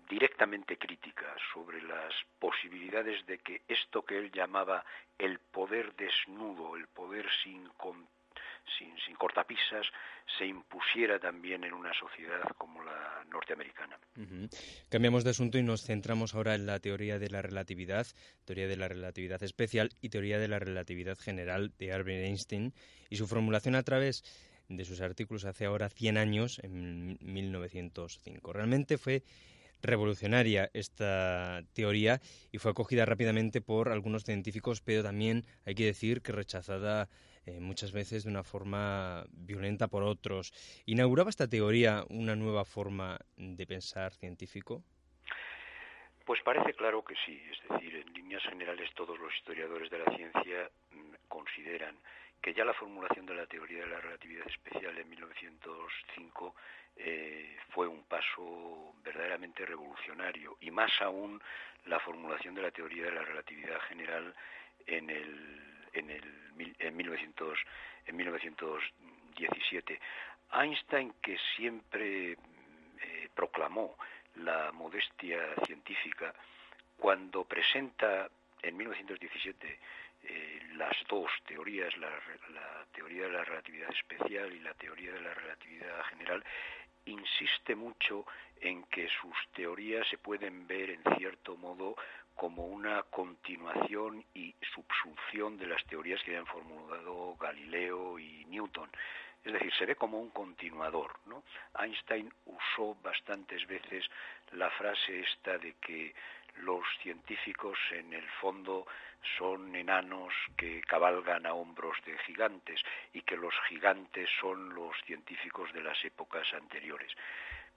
directamente 0.07 0.77
crítica 0.77 1.35
sobre 1.53 1.81
las 1.81 2.13
posibilidades 2.39 3.25
de 3.25 3.39
que 3.39 3.63
esto 3.67 4.03
que 4.05 4.17
él 4.17 4.31
llamaba 4.31 4.85
el 5.17 5.39
poder 5.39 5.95
desnudo, 5.95 6.75
el 6.75 6.87
poder 6.87 7.27
sin 7.43 7.67
sin, 8.77 8.93
sin 9.05 9.15
cortapisas 9.15 9.85
se 10.37 10.45
impusiera 10.45 11.19
también 11.19 11.63
en 11.63 11.73
una 11.73 11.93
sociedad 11.93 12.43
como 12.57 12.83
la 12.83 13.23
norteamericana. 13.31 13.97
Cambiamos 14.89 15.23
de 15.23 15.29
asunto 15.29 15.57
y 15.57 15.63
nos 15.63 15.83
centramos 15.83 16.35
ahora 16.35 16.55
en 16.55 16.65
la 16.65 16.79
teoría 16.79 17.19
de 17.19 17.29
la 17.29 17.41
relatividad, 17.41 18.07
teoría 18.45 18.67
de 18.67 18.77
la 18.77 18.87
relatividad 18.87 19.41
especial 19.43 19.91
y 20.01 20.09
teoría 20.09 20.37
de 20.37 20.47
la 20.47 20.59
relatividad 20.59 21.17
general 21.17 21.71
de 21.77 21.93
Albert 21.93 22.25
Einstein 22.25 22.73
y 23.09 23.15
su 23.15 23.27
formulación 23.27 23.75
a 23.75 23.83
través 23.83 24.23
de 24.69 24.85
sus 24.85 25.01
artículos 25.01 25.45
hace 25.45 25.65
ahora 25.65 25.89
100 25.89 26.17
años, 26.17 26.59
en 26.63 27.17
1905. 27.21 28.51
Realmente 28.51 28.97
fue 28.97 29.23
revolucionaria 29.81 30.69
esta 30.73 31.61
teoría 31.73 32.19
y 32.51 32.57
fue 32.57 32.71
acogida 32.71 33.05
rápidamente 33.05 33.61
por 33.61 33.89
algunos 33.89 34.23
científicos, 34.23 34.81
pero 34.81 35.03
también 35.03 35.43
hay 35.65 35.75
que 35.75 35.85
decir 35.85 36.21
que 36.21 36.31
rechazada 36.31 37.09
eh, 37.45 37.59
muchas 37.59 37.91
veces 37.91 38.23
de 38.23 38.29
una 38.29 38.43
forma 38.43 39.25
violenta 39.31 39.87
por 39.87 40.03
otros. 40.03 40.51
¿Inauguraba 40.85 41.29
esta 41.29 41.47
teoría 41.47 42.03
una 42.09 42.35
nueva 42.35 42.65
forma 42.65 43.19
de 43.37 43.65
pensar 43.65 44.13
científico? 44.13 44.83
Pues 46.25 46.41
parece 46.43 46.73
claro 46.73 47.05
que 47.05 47.15
sí, 47.25 47.41
es 47.49 47.69
decir, 47.69 47.95
en 47.95 48.13
líneas 48.13 48.43
generales 48.43 48.89
todos 48.95 49.17
los 49.17 49.33
historiadores 49.33 49.89
de 49.89 49.99
la 49.99 50.13
ciencia 50.13 50.69
mm, 50.91 51.13
consideran 51.29 51.95
que 52.41 52.53
ya 52.53 52.65
la 52.65 52.73
formulación 52.73 53.25
de 53.25 53.35
la 53.35 53.47
teoría 53.47 53.79
de 53.79 53.87
la 53.87 54.01
relatividad 54.01 54.45
especial 54.47 54.97
en 54.97 55.09
1905 55.09 56.53
eh, 56.99 57.57
fue 57.69 57.87
un 57.87 58.03
paso 58.03 58.93
verdaderamente 59.03 59.65
revolucionario 59.65 60.57
y 60.61 60.71
más 60.71 60.91
aún 61.01 61.41
la 61.85 61.99
formulación 61.99 62.55
de 62.55 62.61
la 62.61 62.71
teoría 62.71 63.05
de 63.05 63.11
la 63.11 63.23
relatividad 63.23 63.79
general 63.81 64.33
en 64.85 65.09
el 65.09 65.87
en 65.93 66.09
el 66.09 66.23
en 66.79 66.95
1900 66.95 67.59
en 68.05 68.15
1917 68.15 69.99
Einstein 70.53 71.13
que 71.21 71.37
siempre 71.55 72.31
eh, 72.31 73.29
proclamó 73.33 73.97
la 74.35 74.71
modestia 74.71 75.39
científica 75.65 76.33
cuando 76.97 77.43
presenta 77.43 78.29
en 78.61 78.77
1917 78.77 79.79
eh, 80.23 80.59
las 80.75 80.95
dos 81.07 81.29
teorías, 81.45 81.95
la, 81.97 82.09
teoría 82.91 83.23
de 83.23 83.31
la 83.31 83.43
relatividad 83.43 83.89
especial 83.91 84.51
y 84.51 84.59
la 84.59 84.73
teoría 84.73 85.11
de 85.11 85.21
la 85.21 85.33
relatividad 85.33 86.03
general, 86.05 86.43
insiste 87.07 87.75
mucho 87.75 88.25
en 88.61 88.83
que 88.85 89.07
sus 89.21 89.35
teorías 89.53 90.07
se 90.09 90.17
pueden 90.17 90.67
ver 90.67 90.89
en 90.89 91.03
cierto 91.17 91.55
modo 91.57 91.95
como 92.35 92.67
una 92.67 93.03
continuación 93.03 94.23
y 94.33 94.53
subsunción 94.73 95.57
de 95.57 95.67
las 95.67 95.83
teorías 95.85 96.21
que 96.23 96.31
habían 96.31 96.45
formulado 96.45 97.35
Galileo 97.37 98.19
y 98.19 98.45
Newton. 98.45 98.89
Es 99.43 99.53
decir, 99.53 99.73
se 99.73 99.85
ve 99.85 99.95
como 99.95 100.19
un 100.19 100.29
continuador. 100.29 101.19
¿no? 101.25 101.43
Einstein 101.79 102.31
usó 102.45 102.95
bastantes 103.01 103.65
veces 103.65 104.05
la 104.51 104.69
frase 104.71 105.21
esta 105.21 105.57
de 105.57 105.73
que 105.75 106.13
los 106.59 106.85
científicos 107.01 107.77
en 107.91 108.13
el 108.13 108.27
fondo 108.41 108.85
son 109.37 109.75
enanos 109.75 110.33
que 110.55 110.81
cabalgan 110.81 111.45
a 111.45 111.53
hombros 111.53 111.97
de 112.05 112.17
gigantes 112.19 112.81
y 113.13 113.21
que 113.21 113.37
los 113.37 113.53
gigantes 113.67 114.29
son 114.39 114.73
los 114.73 114.95
científicos 115.05 115.71
de 115.73 115.81
las 115.81 116.03
épocas 116.05 116.47
anteriores. 116.53 117.11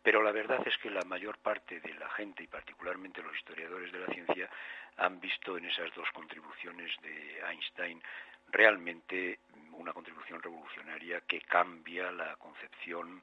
Pero 0.02 0.22
la 0.22 0.32
verdad 0.32 0.66
es 0.66 0.76
que 0.78 0.90
la 0.90 1.02
mayor 1.02 1.38
parte 1.38 1.80
de 1.80 1.94
la 1.94 2.08
gente, 2.10 2.42
y 2.42 2.46
particularmente 2.46 3.22
los 3.22 3.36
historiadores 3.36 3.92
de 3.92 3.98
la 3.98 4.06
ciencia, 4.06 4.48
han 4.96 5.20
visto 5.20 5.58
en 5.58 5.66
esas 5.66 5.94
dos 5.94 6.08
contribuciones 6.12 6.90
de 7.02 7.40
Einstein 7.46 8.02
realmente 8.50 9.40
una 9.72 9.92
contribución 9.92 10.42
revolucionaria 10.42 11.20
que 11.22 11.40
cambia 11.42 12.10
la 12.10 12.36
concepción 12.36 13.20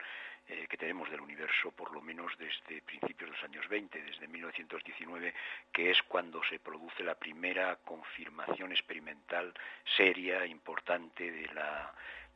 eh, 0.47 0.67
que 0.69 0.77
tenemos 0.77 1.09
del 1.09 1.21
universo, 1.21 1.71
por 1.71 1.91
lo 1.93 2.01
menos 2.01 2.31
desde 2.37 2.81
principios 2.81 3.29
de 3.29 3.35
los 3.35 3.43
años 3.43 3.67
20, 3.69 4.01
desde 4.01 4.27
1919, 4.27 5.33
que 5.71 5.91
es 5.91 5.97
cuando 6.07 6.41
se 6.49 6.59
produce 6.59 7.03
la 7.03 7.15
primera 7.15 7.75
confirmación 7.77 8.71
experimental 8.71 9.53
seria, 9.95 10.45
importante 10.45 11.31
de 11.31 11.47
la, 11.53 11.93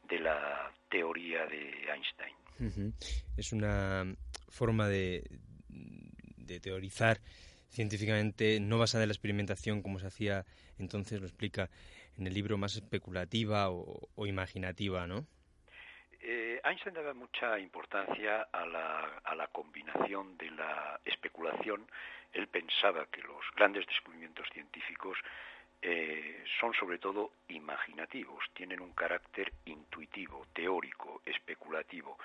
de 0.08 0.20
la 0.20 0.72
teoría 0.90 1.46
de 1.46 1.88
Einstein. 1.90 2.94
Es 3.38 3.54
una 3.54 4.06
forma 4.50 4.88
de, 4.88 5.24
de 5.70 6.60
teorizar 6.60 7.20
científicamente 7.70 8.60
no 8.60 8.78
basada 8.78 9.04
en 9.04 9.10
la 9.10 9.14
experimentación 9.14 9.82
como 9.82 10.00
se 10.00 10.08
hacía 10.08 10.46
entonces, 10.82 11.20
lo 11.22 11.28
explica 11.28 11.70
en 12.18 12.28
el 12.28 12.34
libro, 12.34 12.58
más 12.58 12.76
especulativa 12.76 13.70
o, 13.70 14.10
o 14.16 14.28
imaginativa, 14.28 15.08
¿no? 15.08 15.26
Eh, 16.24 16.62
Einstein 16.64 16.94
daba 16.94 17.14
mucha 17.14 17.58
importancia 17.58 18.48
a 18.52 18.66
la, 18.66 19.48
combinación 19.52 20.38
de 20.38 20.52
la 20.52 21.00
especulación. 21.04 21.88
Él 22.32 22.48
pensaba 22.48 23.08
que 23.08 23.22
los 23.22 23.44
grandes 23.56 23.86
descubrimientos 23.88 24.48
científicos 24.54 25.18
eh, 25.82 26.44
son 26.60 26.74
sobre 26.74 27.00
todo 27.00 27.32
imaginativos, 27.48 28.46
tienen 28.54 28.82
un 28.82 28.94
carácter 28.94 29.52
intuitivo, 29.66 30.46
teórico, 30.54 31.22
especulativo. 31.26 32.18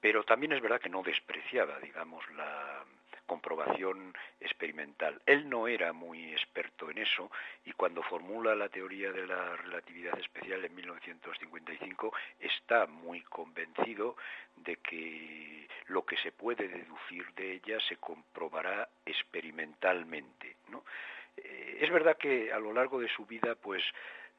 Pero 0.00 0.22
también 0.24 0.52
es 0.52 0.60
verdad 0.60 0.80
que 0.80 0.88
no 0.90 1.02
despreciaba, 1.02 1.78
digamos, 1.80 2.28
la, 2.32 2.84
comprobación 3.30 4.12
experimental. 4.40 5.22
Él 5.24 5.48
no 5.48 5.68
era 5.68 5.92
muy 5.92 6.32
experto 6.32 6.90
en 6.90 6.98
eso 6.98 7.30
y 7.64 7.70
cuando 7.74 8.02
formula 8.02 8.56
la 8.56 8.68
teoría 8.68 9.12
de 9.12 9.24
la 9.24 9.54
relatividad 9.54 10.18
especial 10.18 10.64
en 10.64 10.74
1955 10.74 12.12
está 12.40 12.88
muy 12.88 13.20
convencido 13.20 14.16
de 14.56 14.78
que 14.78 15.68
lo 15.86 16.04
que 16.04 16.16
se 16.16 16.32
puede 16.32 16.66
deducir 16.66 17.24
de 17.34 17.52
ella 17.52 17.78
se 17.88 17.98
comprobará 17.98 18.88
experimentalmente. 19.06 20.56
¿no? 20.68 20.82
Eh, 21.36 21.78
es 21.82 21.90
verdad 21.92 22.16
que 22.16 22.52
a 22.52 22.58
lo 22.58 22.72
largo 22.72 22.98
de 22.98 23.08
su 23.10 23.26
vida, 23.26 23.54
pues 23.54 23.84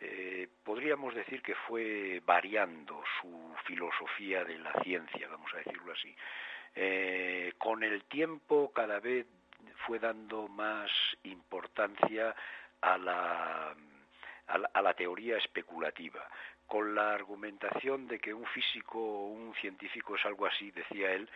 eh, 0.02 0.50
podríamos 0.66 1.16
decir 1.16 1.42
que 1.42 1.56
fue 1.56 2.22
variando 2.26 3.02
su 3.22 3.56
filosofía 3.64 4.44
de 4.44 4.60
la 4.60 4.74
ciencia, 4.84 5.30
vamos 5.30 5.54
a 5.54 5.60
decirlo 5.60 5.94
así. 5.94 6.14
Eh, 6.76 7.54
con 7.58 7.84
el 7.84 8.04
tiempo 8.06 8.72
cada 8.74 9.00
vez 9.00 9.26
fue 9.86 10.00
dando 10.00 10.48
más 10.48 10.90
importancia 11.24 12.36
a 12.82 12.98
la, 12.98 13.76
a 14.48 14.82
la, 14.82 14.94
teoría 14.94 15.38
especulativa, 15.38 16.28
con 16.68 16.96
la 16.96 17.14
argumentación 17.14 18.08
de 18.08 18.20
que 18.20 18.34
un 18.34 18.46
físico 18.46 19.00
o 19.00 19.28
un 19.28 19.54
científico 19.56 20.16
es 20.16 20.26
algo 20.26 20.46
así, 20.46 20.72
decía 20.72 21.12
él, 21.12 21.30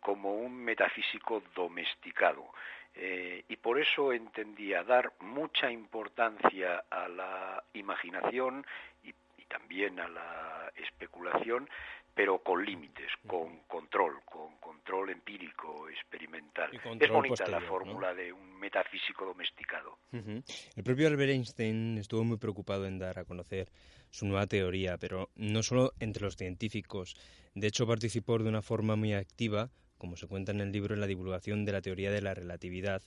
como 0.00 0.34
un 0.34 0.56
metafísico 0.56 1.42
domesticado. 1.54 2.52
Eh, 2.94 3.44
y 3.48 3.56
por 3.56 3.78
eso 3.80 4.12
entendía 4.12 4.82
dar 4.82 5.12
mucha 5.20 5.70
importancia 5.70 6.84
a 6.90 7.08
la 7.08 7.62
imaginación 7.74 8.66
y, 9.04 9.14
y 9.38 9.44
también 9.44 10.00
a 10.00 10.08
la 10.08 10.72
especulación, 10.74 11.68
pero 12.14 12.42
con 12.42 12.64
límites, 12.64 13.10
con 13.26 13.60
control, 13.68 14.20
con 14.24 14.56
control 14.58 15.10
empírico, 15.10 15.88
experimental. 15.88 16.70
Es 17.00 17.10
bonita 17.10 17.46
la 17.46 17.60
fórmula 17.60 18.14
de 18.14 18.32
un 18.32 18.58
metafísico 18.58 19.24
domesticado. 19.24 19.98
El 20.12 20.84
propio 20.84 21.08
Albert 21.08 21.30
Einstein 21.30 21.98
estuvo 21.98 22.24
muy 22.24 22.38
preocupado 22.38 22.86
en 22.86 22.98
dar 22.98 23.18
a 23.18 23.24
conocer 23.24 23.70
su 24.10 24.26
nueva 24.26 24.46
teoría, 24.46 24.98
pero 24.98 25.30
no 25.36 25.62
solo 25.62 25.92
entre 26.00 26.24
los 26.24 26.36
científicos. 26.36 27.16
De 27.54 27.68
hecho, 27.68 27.86
participó 27.86 28.38
de 28.38 28.48
una 28.48 28.62
forma 28.62 28.96
muy 28.96 29.14
activa, 29.14 29.70
como 29.98 30.16
se 30.16 30.26
cuenta 30.26 30.52
en 30.52 30.60
el 30.60 30.72
libro, 30.72 30.94
en 30.94 31.00
la 31.00 31.06
divulgación 31.06 31.64
de 31.64 31.72
la 31.72 31.82
teoría 31.82 32.10
de 32.10 32.22
la 32.22 32.34
relatividad 32.34 33.02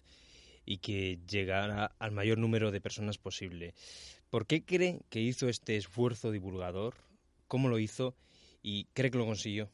y 0.65 0.77
que 0.77 1.19
llegara 1.27 1.91
al 1.99 2.11
mayor 2.11 2.37
número 2.37 2.71
de 2.71 2.81
personas 2.81 3.17
posible. 3.17 3.73
¿Por 4.29 4.47
qué 4.47 4.63
cree 4.63 5.01
que 5.09 5.19
hizo 5.19 5.49
este 5.49 5.75
esfuerzo 5.75 6.31
divulgador? 6.31 6.95
¿Cómo 7.47 7.67
lo 7.67 7.79
hizo? 7.79 8.15
Y 8.63 8.85
cree 8.93 9.11
que 9.11 9.17
lo 9.17 9.25
consiguió. 9.25 9.69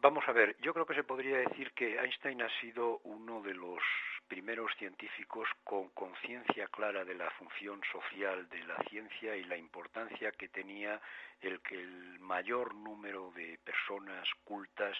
Vamos 0.00 0.24
a 0.28 0.32
ver, 0.32 0.56
yo 0.60 0.72
creo 0.72 0.86
que 0.86 0.94
se 0.94 1.02
podría 1.02 1.38
decir 1.38 1.72
que 1.72 1.98
Einstein 1.98 2.40
ha 2.40 2.60
sido 2.60 3.00
uno 3.04 3.42
de 3.42 3.54
los 3.54 3.82
primeros 4.28 4.70
científicos 4.78 5.48
con 5.64 5.88
conciencia 5.90 6.66
clara 6.68 7.04
de 7.04 7.14
la 7.14 7.30
función 7.32 7.80
social 7.90 8.48
de 8.48 8.62
la 8.64 8.76
ciencia 8.88 9.36
y 9.36 9.44
la 9.44 9.56
importancia 9.56 10.32
que 10.32 10.48
tenía 10.48 11.00
el 11.40 11.60
que 11.60 11.74
el 11.80 12.18
mayor 12.20 12.74
número 12.74 13.32
de 13.34 13.58
personas 13.64 14.28
cultas 14.44 14.96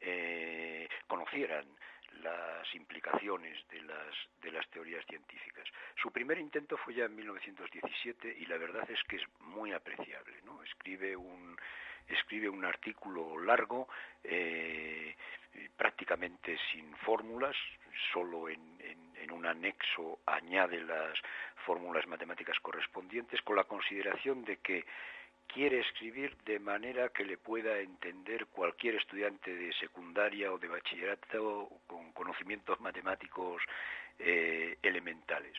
eh, 0.00 0.88
conocieran 1.06 1.66
las 2.22 2.74
implicaciones 2.74 3.58
de 3.68 3.82
las, 3.82 4.68
teorías 4.70 5.04
científicas. 5.06 5.64
Su 6.02 6.10
primer 6.10 6.38
intento 6.38 6.76
fue 6.76 6.94
ya 6.94 7.04
en 7.04 7.14
1917 7.14 8.36
y 8.40 8.46
la 8.46 8.56
verdad 8.56 8.88
es 8.90 9.02
que 9.04 9.16
es 9.16 9.22
muy 9.40 9.72
apreciable. 9.72 10.34
Escribe, 10.64 11.16
un, 12.48 12.64
artículo 12.64 13.38
largo, 13.38 13.88
eh, 14.22 15.14
prácticamente 15.76 16.58
sin 16.72 16.96
fórmulas, 16.96 17.56
solo 18.12 18.48
en 18.48 19.30
un 19.30 19.46
anexo 19.46 20.20
añade 20.26 20.80
las 20.80 21.18
fórmulas 21.64 22.06
matemáticas 22.06 22.58
correspondientes, 22.60 23.40
con 23.42 23.56
la 23.56 23.64
consideración 23.64 24.44
de 24.44 24.58
que 24.58 24.84
quiere 25.46 25.80
escribir 25.80 26.36
de 26.44 26.58
manera 26.58 27.08
que 27.10 27.24
le 27.24 27.38
pueda 27.38 27.78
entender 27.78 28.46
cualquier 28.46 28.96
estudiante 28.96 29.54
de 29.54 29.72
secundaria 29.74 30.52
o 30.52 30.58
de 30.58 30.68
bachillerato 30.68 31.68
con 31.86 32.12
conocimientos 32.12 32.80
matemáticos 32.80 33.62
eh, 34.18 34.76
elementales. 34.82 35.52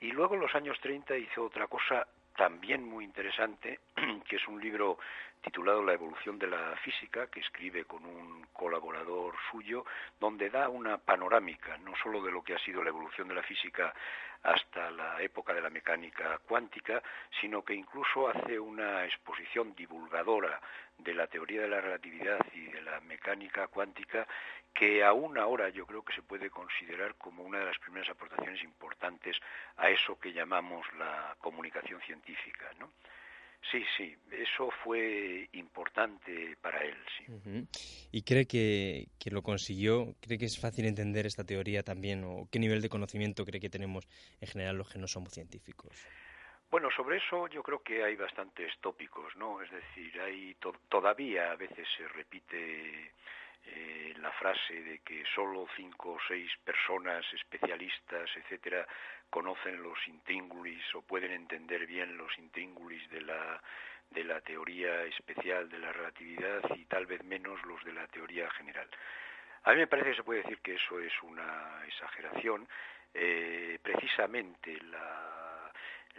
Y 0.00 0.10
luego 0.12 0.34
en 0.34 0.40
los 0.40 0.54
años 0.54 0.78
30 0.80 1.16
hizo 1.16 1.44
otra 1.44 1.66
cosa 1.66 2.06
también 2.36 2.84
muy 2.84 3.04
interesante, 3.04 3.80
que 4.28 4.36
es 4.36 4.48
un 4.48 4.60
libro 4.60 4.98
titulado 5.42 5.82
La 5.82 5.92
evolución 5.92 6.38
de 6.38 6.46
la 6.46 6.76
física, 6.76 7.26
que 7.26 7.40
escribe 7.40 7.84
con 7.84 8.04
un 8.04 8.46
colaborador 8.52 9.34
suyo, 9.50 9.84
donde 10.20 10.50
da 10.50 10.68
una 10.68 10.98
panorámica 10.98 11.76
no 11.78 11.94
solo 12.02 12.22
de 12.22 12.30
lo 12.30 12.42
que 12.42 12.54
ha 12.54 12.58
sido 12.60 12.82
la 12.82 12.90
evolución 12.90 13.28
de 13.28 13.34
la 13.34 13.42
física 13.42 13.92
hasta 14.42 14.90
la 14.90 15.20
época 15.22 15.52
de 15.52 15.60
la 15.60 15.70
mecánica 15.70 16.38
cuántica, 16.46 17.02
sino 17.40 17.64
que 17.64 17.74
incluso 17.74 18.28
hace 18.28 18.58
una 18.58 19.04
exposición 19.04 19.74
divulgadora 19.74 20.60
de 20.98 21.14
la 21.14 21.26
teoría 21.26 21.62
de 21.62 21.68
la 21.68 21.80
relatividad 21.80 22.38
y 22.52 22.66
de 22.66 22.82
la 22.82 23.00
mecánica 23.00 23.68
cuántica 23.68 24.26
que 24.74 25.04
aún 25.04 25.38
ahora 25.38 25.68
yo 25.68 25.86
creo 25.86 26.04
que 26.04 26.14
se 26.14 26.22
puede 26.22 26.50
considerar 26.50 27.14
como 27.16 27.42
una 27.42 27.58
de 27.58 27.66
las 27.66 27.78
primeras 27.78 28.08
aportaciones 28.10 28.62
importantes 28.62 29.36
a 29.76 29.90
eso 29.90 30.18
que 30.18 30.32
llamamos 30.32 30.86
la 30.98 31.36
comunicación 31.40 32.00
científica, 32.00 32.70
¿no? 32.78 32.90
Sí, 33.70 33.84
sí, 33.96 34.16
eso 34.32 34.70
fue 34.82 35.48
importante 35.52 36.56
para 36.60 36.82
él, 36.82 36.96
sí. 37.16 37.68
¿Y 38.10 38.22
cree 38.22 38.44
que, 38.46 39.06
que, 39.20 39.30
lo 39.30 39.42
consiguió? 39.42 40.16
¿Cree 40.20 40.36
que 40.36 40.46
es 40.46 40.60
fácil 40.60 40.84
entender 40.84 41.26
esta 41.26 41.44
teoría 41.44 41.84
también? 41.84 42.24
¿O 42.24 42.48
qué 42.50 42.58
nivel 42.58 42.82
de 42.82 42.88
conocimiento 42.88 43.44
cree 43.44 43.60
que 43.60 43.70
tenemos 43.70 44.08
en 44.40 44.48
general 44.48 44.78
los 44.78 44.90
que 44.90 44.98
no 44.98 45.06
somos 45.06 45.32
científicos? 45.32 46.04
Bueno, 46.72 46.88
sobre 46.90 47.18
eso 47.18 47.46
yo 47.48 47.62
creo 47.62 47.82
que 47.82 48.02
hay 48.02 48.16
bastantes 48.16 48.72
tópicos, 48.80 49.36
¿no? 49.36 49.60
Es 49.60 49.70
decir, 49.70 50.18
hay 50.20 50.56
todavía 50.88 51.52
a 51.52 51.56
veces 51.56 51.86
se 51.96 52.08
repite 52.08 53.12
frase 54.42 54.82
de 54.82 54.98
que 55.06 55.22
solo 55.36 55.68
cinco 55.76 56.14
o 56.14 56.18
seis 56.26 56.50
personas 56.64 57.24
especialistas, 57.32 58.28
etcétera, 58.34 58.84
conocen 59.30 59.80
los 59.80 59.96
intríngulis 60.08 60.82
o 60.96 61.02
pueden 61.02 61.30
entender 61.30 61.86
bien 61.86 62.16
los 62.16 62.36
intríngulis 62.38 63.08
de 63.10 63.20
la 63.20 63.62
de 64.10 64.24
la 64.24 64.40
teoría 64.40 65.04
especial 65.04 65.70
de 65.70 65.78
la 65.78 65.92
relatividad 65.92 66.60
y 66.74 66.84
tal 66.86 67.06
vez 67.06 67.22
menos 67.24 67.62
los 67.64 67.82
de 67.84 67.92
la 67.92 68.06
teoría 68.08 68.50
general. 68.50 68.88
A 69.62 69.70
mí 69.70 69.78
me 69.78 69.86
parece 69.86 70.10
que 70.10 70.16
se 70.16 70.24
puede 70.24 70.42
decir 70.42 70.58
que 70.58 70.74
eso 70.74 70.98
es 70.98 71.14
una 71.22 71.80
exageración. 71.86 72.68
Eh, 73.14 73.78
precisamente 73.80 74.76
la 74.90 75.51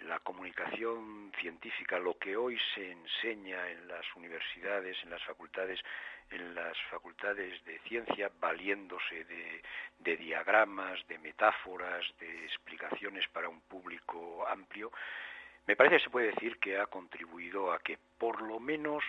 la 0.08 0.20
comunicación 0.20 1.32
científica, 1.40 2.00
lo 2.00 2.18
que 2.18 2.36
hoy 2.36 2.60
se 2.74 2.92
enseña 2.92 3.70
en 3.70 3.88
las 3.88 4.06
universidades, 4.16 4.98
en 5.04 5.10
las 5.10 5.24
facultades, 5.24 5.80
en 6.30 6.56
las 6.56 6.78
facultades 6.90 7.64
de 7.66 7.80
ciencia, 7.80 8.32
valiéndose 8.40 9.26
de, 9.26 10.18
diagramas, 10.18 11.00
de 11.08 11.18
metáforas, 11.20 12.06
de 12.20 12.46
explicaciones 12.46 13.28
para 13.30 13.50
un 13.50 13.62
público 13.62 14.46
amplio, 14.48 14.92
me 15.66 15.78
parece 15.78 15.98
que 15.98 16.04
se 16.04 16.10
puede 16.10 16.32
decir 16.32 16.58
que 16.58 16.78
ha 16.78 16.88
contribuido 16.88 17.72
a 17.72 17.80
que 17.80 17.98
por 18.18 18.42
lo 18.42 18.60
menos 18.60 19.02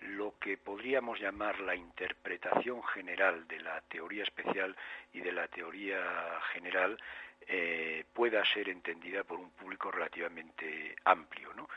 lo 0.00 0.34
que 0.40 0.56
podríamos 0.56 1.20
llamar 1.20 1.60
la 1.60 1.76
interpretación 1.76 2.82
general 2.82 3.46
de 3.46 3.60
la 3.60 3.80
teoría 3.82 4.24
especial 4.24 4.76
y 5.12 5.20
de 5.20 5.30
la 5.30 5.46
teoría 5.46 6.00
general 6.52 6.98
eh, 7.52 8.04
pueda 8.12 8.44
ser 8.44 8.68
entendida 8.68 9.24
por 9.24 9.40
un 9.40 9.50
público 9.50 9.90
relativamente 9.90 10.94
amplio. 11.04 11.52
¿no? 11.54 11.68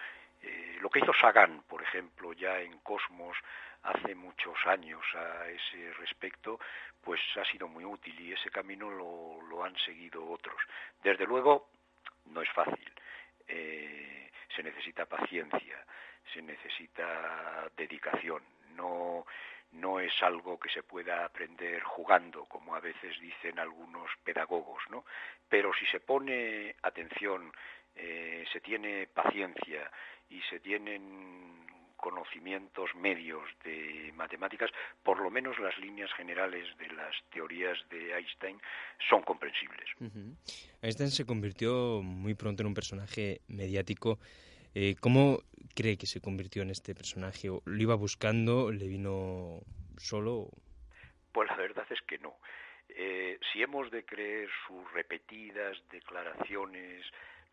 Eh, 0.44 0.78
lo 0.80 0.90
que 0.92 1.00
hizo 1.00 1.12
Sagan, 1.16 1.64
por 1.64 1.82
ejemplo, 1.82 2.32
ya 2.34 2.60
en 2.60 2.78
Cosmos 2.80 3.36
hace 3.82 4.14
muchos 4.14 4.56
años 4.68 5.02
a 5.16 5.50
ese 5.50 5.92
respecto, 5.94 6.60
pues 7.02 7.20
ha 7.38 7.46
sido 7.46 7.68
muy 7.68 7.84
útil 7.86 8.20
y 8.20 8.34
ese 8.34 8.52
camino 8.52 8.92
lo, 8.92 9.64
han 9.64 9.76
seguido 9.78 10.24
otros. 10.30 10.62
Desde 11.02 11.26
luego, 11.26 11.70
no 12.26 12.44
es 12.44 12.50
fácil. 12.52 12.92
Eh, 13.48 14.30
se 14.56 14.62
necesita 14.62 15.08
paciencia, 15.08 15.84
se 16.32 16.44
necesita 16.44 17.68
dedicación. 17.76 18.44
No, 18.76 19.26
no 19.74 20.00
es 20.00 20.14
algo 20.22 20.60
que 20.60 20.70
se 20.70 20.84
pueda 20.84 21.26
aprender 21.26 21.82
jugando, 21.84 22.46
como 22.46 22.76
a 22.76 22.80
veces 22.80 23.20
dicen 23.20 23.60
algunos 23.60 24.10
pedagogos, 24.24 24.84
¿no? 24.90 25.06
Pero 25.50 25.72
si 25.74 25.86
se 25.88 26.00
pone 26.00 26.76
atención, 26.84 27.52
eh, 27.96 28.46
se 28.52 28.60
tiene 28.62 29.08
paciencia 29.08 29.90
y 30.30 30.42
se 30.50 30.60
tienen 30.60 31.64
conocimientos 31.98 32.94
medios 32.96 33.44
de 33.64 34.12
matemáticas, 34.16 34.70
por 35.04 35.22
lo 35.22 35.32
menos 35.32 35.58
las 35.60 35.78
líneas 35.78 36.12
generales 36.18 36.68
de 36.78 36.88
las 36.88 37.16
teorías 37.32 37.78
de 37.90 38.14
Einstein 38.14 38.60
son 39.10 39.22
comprensibles. 39.22 39.88
Einstein 40.82 41.12
se 41.12 41.26
convirtió 41.26 42.02
muy 42.02 42.34
pronto 42.34 42.62
en 42.62 42.68
un 42.68 42.74
personaje 42.74 43.40
mediático 43.48 44.20
eh, 44.76 44.96
¿Cómo 45.00 45.44
cree 45.74 45.98
que 45.98 46.08
se 46.08 46.22
convirtió 46.22 46.62
en 46.62 46.70
este 46.70 46.96
personaje? 46.96 47.48
¿Lo 47.48 47.82
iba 47.82 47.96
buscando? 47.96 48.72
¿Le 48.72 48.88
vino 48.88 49.62
solo? 49.98 50.50
Pues 51.32 51.50
la 51.50 51.58
verdad 51.58 51.86
es 51.90 52.02
que 52.04 52.18
no. 52.20 52.36
Eh, 52.90 53.40
si 53.52 53.62
hemos 53.62 53.90
de 53.92 54.06
creer 54.06 54.50
sus 54.68 54.92
repetidas 54.94 55.78
declaraciones 55.90 57.06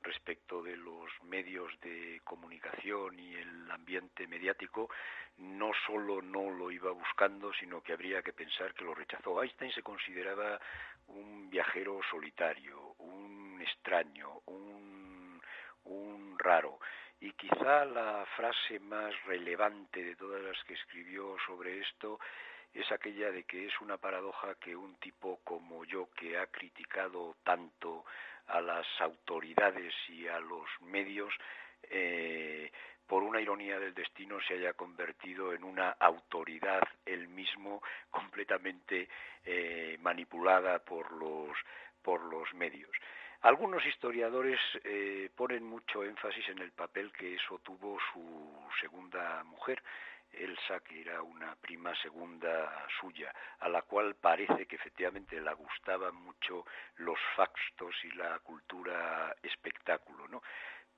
respecto 0.02 0.62
de 0.62 0.76
los 0.76 1.10
medios 1.24 1.72
de 1.80 2.20
comunicación 2.24 3.18
y 3.18 3.34
el 3.34 3.70
ambiente 3.70 4.26
mediático, 4.26 4.90
no 5.38 5.70
solo 5.86 6.22
no 6.22 6.50
lo 6.50 6.70
iba 6.70 6.90
buscando, 6.90 7.52
sino 7.54 7.82
que 7.82 7.92
habría 7.92 8.22
que 8.22 8.32
pensar 8.32 8.74
que 8.74 8.84
lo 8.84 8.94
rechazó. 8.94 9.42
Einstein 9.42 9.72
se 9.72 9.82
consideraba 9.82 10.60
un 11.08 11.50
viajero 11.50 12.00
solitario, 12.10 12.94
un 12.98 13.60
extraño, 13.60 14.40
un, 14.46 15.40
un 15.84 16.38
raro 16.38 16.78
y 17.20 17.32
quizá 17.32 17.84
la 17.84 18.24
frase 18.36 18.78
más 18.80 19.14
relevante 19.24 20.02
de 20.02 20.16
todas 20.16 20.42
las 20.42 20.62
que 20.64 20.74
escribió 20.74 21.36
sobre 21.46 21.80
esto 21.80 22.18
es 22.72 22.90
aquella 22.92 23.30
de 23.30 23.44
que 23.44 23.66
es 23.66 23.80
una 23.80 23.98
paradoja 23.98 24.54
que 24.54 24.74
un 24.74 24.94
tipo 24.96 25.40
como 25.44 25.84
yo, 25.84 26.08
que 26.16 26.38
ha 26.38 26.46
criticado 26.46 27.36
tanto 27.42 28.04
a 28.46 28.60
las 28.60 28.86
autoridades 29.00 29.92
y 30.08 30.26
a 30.28 30.38
los 30.40 30.68
medios, 30.80 31.32
eh, 31.82 32.70
por 33.06 33.22
una 33.22 33.40
ironía 33.40 33.78
del 33.78 33.92
destino 33.92 34.40
se 34.46 34.54
haya 34.54 34.72
convertido 34.74 35.52
en 35.52 35.64
una 35.64 35.90
autoridad 35.98 36.82
él 37.04 37.26
mismo 37.28 37.82
completamente 38.10 39.08
eh, 39.44 39.98
manipulada 40.00 40.78
por 40.78 41.12
los 41.12 41.50
por 42.02 42.22
los 42.22 42.54
medios. 42.54 42.90
Algunos 43.42 43.84
historiadores 43.86 44.60
eh, 44.84 45.30
ponen 45.34 45.64
mucho 45.64 46.04
énfasis 46.04 46.46
en 46.50 46.58
el 46.58 46.72
papel 46.72 47.10
que 47.12 47.36
eso 47.36 47.58
tuvo 47.60 47.98
su 48.12 48.52
segunda 48.80 49.42
mujer, 49.44 49.82
Elsa, 50.30 50.80
que 50.80 51.00
era 51.00 51.22
una 51.22 51.56
prima 51.56 51.94
segunda 52.02 52.86
suya, 53.00 53.34
a 53.60 53.68
la 53.70 53.80
cual 53.82 54.14
parece 54.16 54.66
que 54.66 54.76
efectivamente 54.76 55.40
le 55.40 55.54
gustaban 55.54 56.14
mucho 56.16 56.66
los 56.96 57.18
factos 57.34 57.94
y 58.04 58.10
la 58.12 58.38
cultura 58.40 59.34
espectáculo, 59.42 60.28
¿no? 60.28 60.42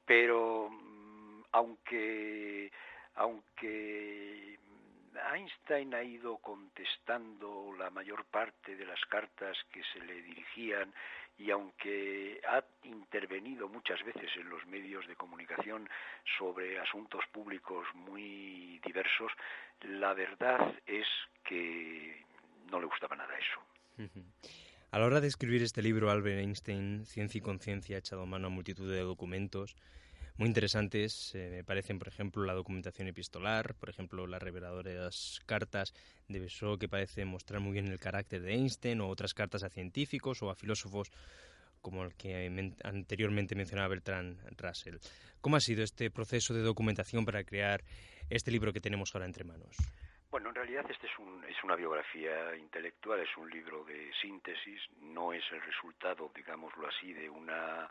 Pero 0.05 0.69
mm, 0.69 1.43
aunque 1.53 2.73
Einstein 5.33 5.95
ha 5.95 6.03
ido 6.03 6.39
contestando 6.39 7.73
la 7.79 7.91
mayor 7.91 8.25
parte 8.27 8.77
de 8.77 8.85
las 8.85 9.01
cartas 9.07 9.57
que 9.71 9.83
se 9.93 10.01
le 10.01 10.23
dirigían 10.23 10.93
y 11.39 11.51
aunque 11.51 12.41
ha 12.49 12.63
intervenido 12.85 13.69
muchas 13.69 14.03
veces 14.05 14.31
en 14.37 14.49
los 14.49 14.65
medios 14.67 15.07
de 15.07 15.17
comunicación 15.17 15.89
sobre 16.39 16.79
asuntos 16.79 17.25
públicos 17.33 17.87
muy 17.95 18.81
diversos, 18.85 19.33
la 19.83 20.15
verdad 20.15 20.75
es 20.87 21.07
que 21.45 22.25
no 22.71 22.81
le 22.81 22.87
gustaba 22.87 23.17
nada 23.17 23.33
eso. 23.39 24.11
A 24.91 24.99
la 24.99 25.07
hora 25.07 25.21
de 25.21 25.29
escribir 25.29 25.63
este 25.63 25.83
libro, 25.83 26.11
Albert 26.11 26.41
Einstein, 26.41 27.07
Ciencia 27.07 27.39
y 27.39 27.43
Conciencia, 27.43 27.97
ha 27.97 28.01
echado 28.01 28.27
mano 28.27 28.49
a 28.49 28.51
multitud 28.51 28.91
de 28.91 29.01
documentos 29.01 29.77
muy 30.37 30.49
interesantes. 30.49 31.35
Eh, 31.35 31.49
me 31.51 31.65
parecen, 31.65 31.99
por 31.99 32.09
ejemplo, 32.09 32.45
la 32.45 32.55
documentación 32.55 33.09
epistolar, 33.09 33.75
por 33.75 33.91
ejemplo, 33.91 34.27
las 34.27 34.43
reveladoras 34.43 35.41
cartas 35.47 35.95
de 36.29 36.41
Besó 36.41 36.79
que 36.79 36.89
parecen 36.89 37.29
mostrar 37.29 37.61
muy 37.61 37.73
bien 37.73 37.89
el 37.89 37.99
carácter 37.99 38.43
de 38.43 38.53
Einstein, 38.55 39.01
o 39.01 39.09
otras 39.09 39.35
cartas 39.35 39.63
a 39.63 39.69
científicos 39.69 40.43
o 40.43 40.51
a 40.51 40.55
filósofos 40.55 41.11
como 41.81 42.05
el 42.05 42.15
que 42.15 42.73
anteriormente 42.85 43.55
mencionaba 43.55 43.89
Bertrand 43.89 44.39
Russell. 44.57 44.97
¿Cómo 45.41 45.57
ha 45.57 45.61
sido 45.61 45.83
este 45.83 46.11
proceso 46.11 46.55
de 46.55 46.63
documentación 46.63 47.25
para 47.25 47.43
crear 47.43 47.83
este 48.31 48.53
libro 48.53 48.73
que 48.73 48.81
tenemos 48.81 49.15
ahora 49.15 49.27
entre 49.27 49.45
manos? 49.45 49.77
Bueno, 50.31 50.49
en 50.49 50.55
realidad 50.55 50.87
este 50.89 51.09
es, 51.09 51.19
un, 51.19 51.45
es 51.45 51.57
una 51.63 51.77
biografía 51.77 52.57
intelectual, 52.57 53.21
es 53.21 53.37
un 53.37 53.51
libro 53.51 53.85
de 53.85 54.11
síntesis, 54.23 54.81
no 55.01 55.33
es 55.33 55.43
el 55.51 55.61
resultado, 55.61 56.31
digámoslo 56.35 56.89
así, 56.89 57.13
de 57.13 57.29
una 57.29 57.91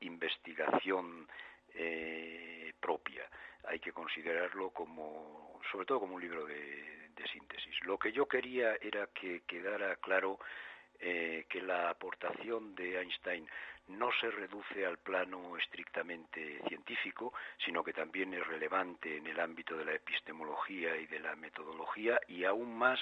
investigación 0.00 1.26
eh, 1.74 2.72
propia. 2.80 3.28
Hay 3.64 3.78
que 3.78 3.92
considerarlo 3.92 4.70
como, 4.70 5.60
sobre 5.70 5.86
todo 5.86 6.00
como 6.00 6.16
un 6.16 6.22
libro 6.22 6.46
de, 6.46 6.98
síntesis. 7.30 7.84
Lo 7.84 7.98
que 7.98 8.12
yo 8.12 8.26
quería 8.26 8.76
era 8.80 9.06
que 9.08 9.42
quedara 9.46 9.94
claro 9.96 10.38
eh, 10.98 11.44
que 11.50 11.60
la 11.60 11.90
aportación 11.90 12.74
de 12.74 12.98
Einstein 12.98 13.46
no 13.88 14.10
se 14.20 14.30
reduce 14.30 14.86
al 14.86 14.98
plano 14.98 15.56
estrictamente 15.56 16.60
científico, 16.66 17.34
sino 17.64 17.84
que 17.84 17.92
también 17.92 18.32
es 18.34 18.46
relevante 18.46 19.16
en 19.16 19.26
el 19.26 19.38
ámbito 19.38 19.76
de 19.76 19.84
la 19.84 19.94
epistemología 19.94 20.96
y 20.96 21.06
de 21.06 21.20
la 21.20 21.36
metodología 21.36 22.20
y 22.28 22.44
aún 22.44 22.76
más 22.76 23.00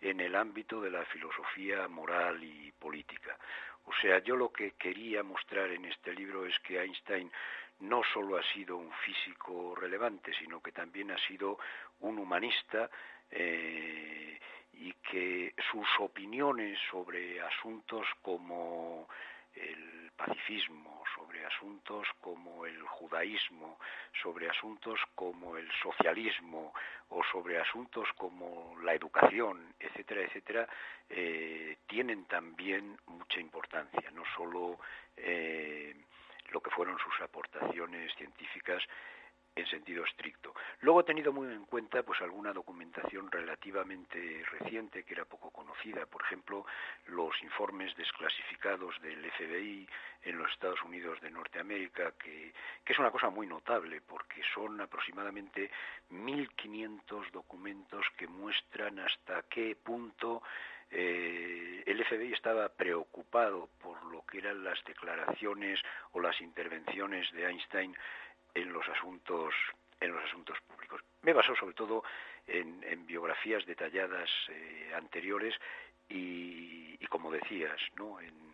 en 0.00 0.20
el 0.20 0.34
ámbito 0.34 0.80
de 0.80 0.90
la 0.90 1.04
filosofía 1.06 1.88
moral 1.88 2.42
y 2.42 2.72
política. 2.72 3.36
O 3.84 3.92
sea, 4.00 4.18
yo 4.18 4.36
lo 4.36 4.52
que 4.52 4.72
quería 4.72 5.22
mostrar 5.22 5.70
en 5.70 5.86
este 5.86 6.12
libro 6.12 6.46
es 6.46 6.58
que 6.60 6.78
Einstein 6.78 7.32
no 7.80 8.02
solo 8.12 8.36
ha 8.36 8.42
sido 8.52 8.76
un 8.76 8.92
físico 9.04 9.74
relevante, 9.74 10.32
sino 10.34 10.60
que 10.60 10.72
también 10.72 11.10
ha 11.10 11.18
sido 11.26 11.58
un 12.00 12.18
humanista 12.18 12.90
eh, 13.30 14.38
y 14.72 14.92
que 14.94 15.54
sus 15.70 15.86
opiniones 16.00 16.78
sobre 16.90 17.40
asuntos 17.40 18.06
como 18.22 19.08
el 19.54 20.10
pacifismo, 20.16 21.02
sobre 21.14 21.44
asuntos 21.44 22.06
como 22.20 22.66
el 22.66 22.80
judaísmo, 22.82 23.78
sobre 24.22 24.48
asuntos 24.48 25.00
como 25.14 25.56
el 25.56 25.70
socialismo 25.82 26.72
o 27.10 27.22
sobre 27.24 27.58
asuntos 27.58 28.08
como 28.16 28.76
la 28.82 28.94
educación, 28.94 29.74
etcétera, 29.78 30.22
etcétera, 30.22 30.68
eh, 31.08 31.78
tienen 31.86 32.24
también 32.26 32.98
mucha 33.06 33.40
importancia, 33.40 34.10
no 34.12 34.24
solo 34.36 34.78
eh, 35.16 35.94
lo 36.50 36.60
que 36.60 36.70
fueron 36.70 36.98
sus 36.98 37.20
aportaciones 37.20 38.14
científicas 38.16 38.82
en 39.58 39.66
sentido 39.66 40.04
estricto. 40.04 40.54
Luego 40.80 41.00
he 41.00 41.04
tenido 41.04 41.32
muy 41.32 41.48
en 41.48 41.64
cuenta 41.64 42.02
pues 42.02 42.20
alguna 42.20 42.52
documentación 42.52 43.30
relativamente 43.30 44.44
reciente 44.52 45.04
que 45.04 45.14
era 45.14 45.24
poco 45.24 45.50
conocida, 45.50 46.06
por 46.06 46.22
ejemplo, 46.22 46.64
los 47.06 47.34
informes 47.42 47.94
desclasificados 47.96 49.00
del 49.02 49.30
FBI 49.32 49.88
en 50.22 50.38
los 50.38 50.50
Estados 50.52 50.82
Unidos 50.82 51.20
de 51.20 51.30
Norteamérica, 51.30 52.12
que, 52.12 52.52
que 52.84 52.92
es 52.92 52.98
una 52.98 53.10
cosa 53.10 53.30
muy 53.30 53.46
notable 53.46 54.00
porque 54.00 54.42
son 54.54 54.80
aproximadamente 54.80 55.70
1.500 56.12 57.30
documentos 57.32 58.06
que 58.16 58.28
muestran 58.28 59.00
hasta 59.00 59.42
qué 59.42 59.76
punto 59.76 60.42
eh, 60.90 61.82
el 61.86 62.04
FBI 62.04 62.32
estaba 62.32 62.68
preocupado 62.68 63.68
por 63.80 64.02
lo 64.06 64.24
que 64.26 64.38
eran 64.38 64.64
las 64.64 64.82
declaraciones 64.84 65.80
o 66.12 66.20
las 66.20 66.40
intervenciones 66.40 67.30
de 67.32 67.46
Einstein 67.46 67.96
en 68.54 68.72
los 68.72 68.88
asuntos 68.88 69.54
en 70.00 70.12
los 70.12 70.24
asuntos 70.24 70.56
públicos. 70.60 71.02
Me 71.22 71.32
baso 71.32 71.54
sobre 71.56 71.74
todo 71.74 72.04
en, 72.46 73.06
biografías 73.06 73.66
detalladas 73.66 74.30
eh, 74.48 74.92
anteriores 74.94 75.54
y, 76.08 76.96
como 77.08 77.32
decías, 77.32 77.80
¿no? 77.96 78.20
en, 78.20 78.47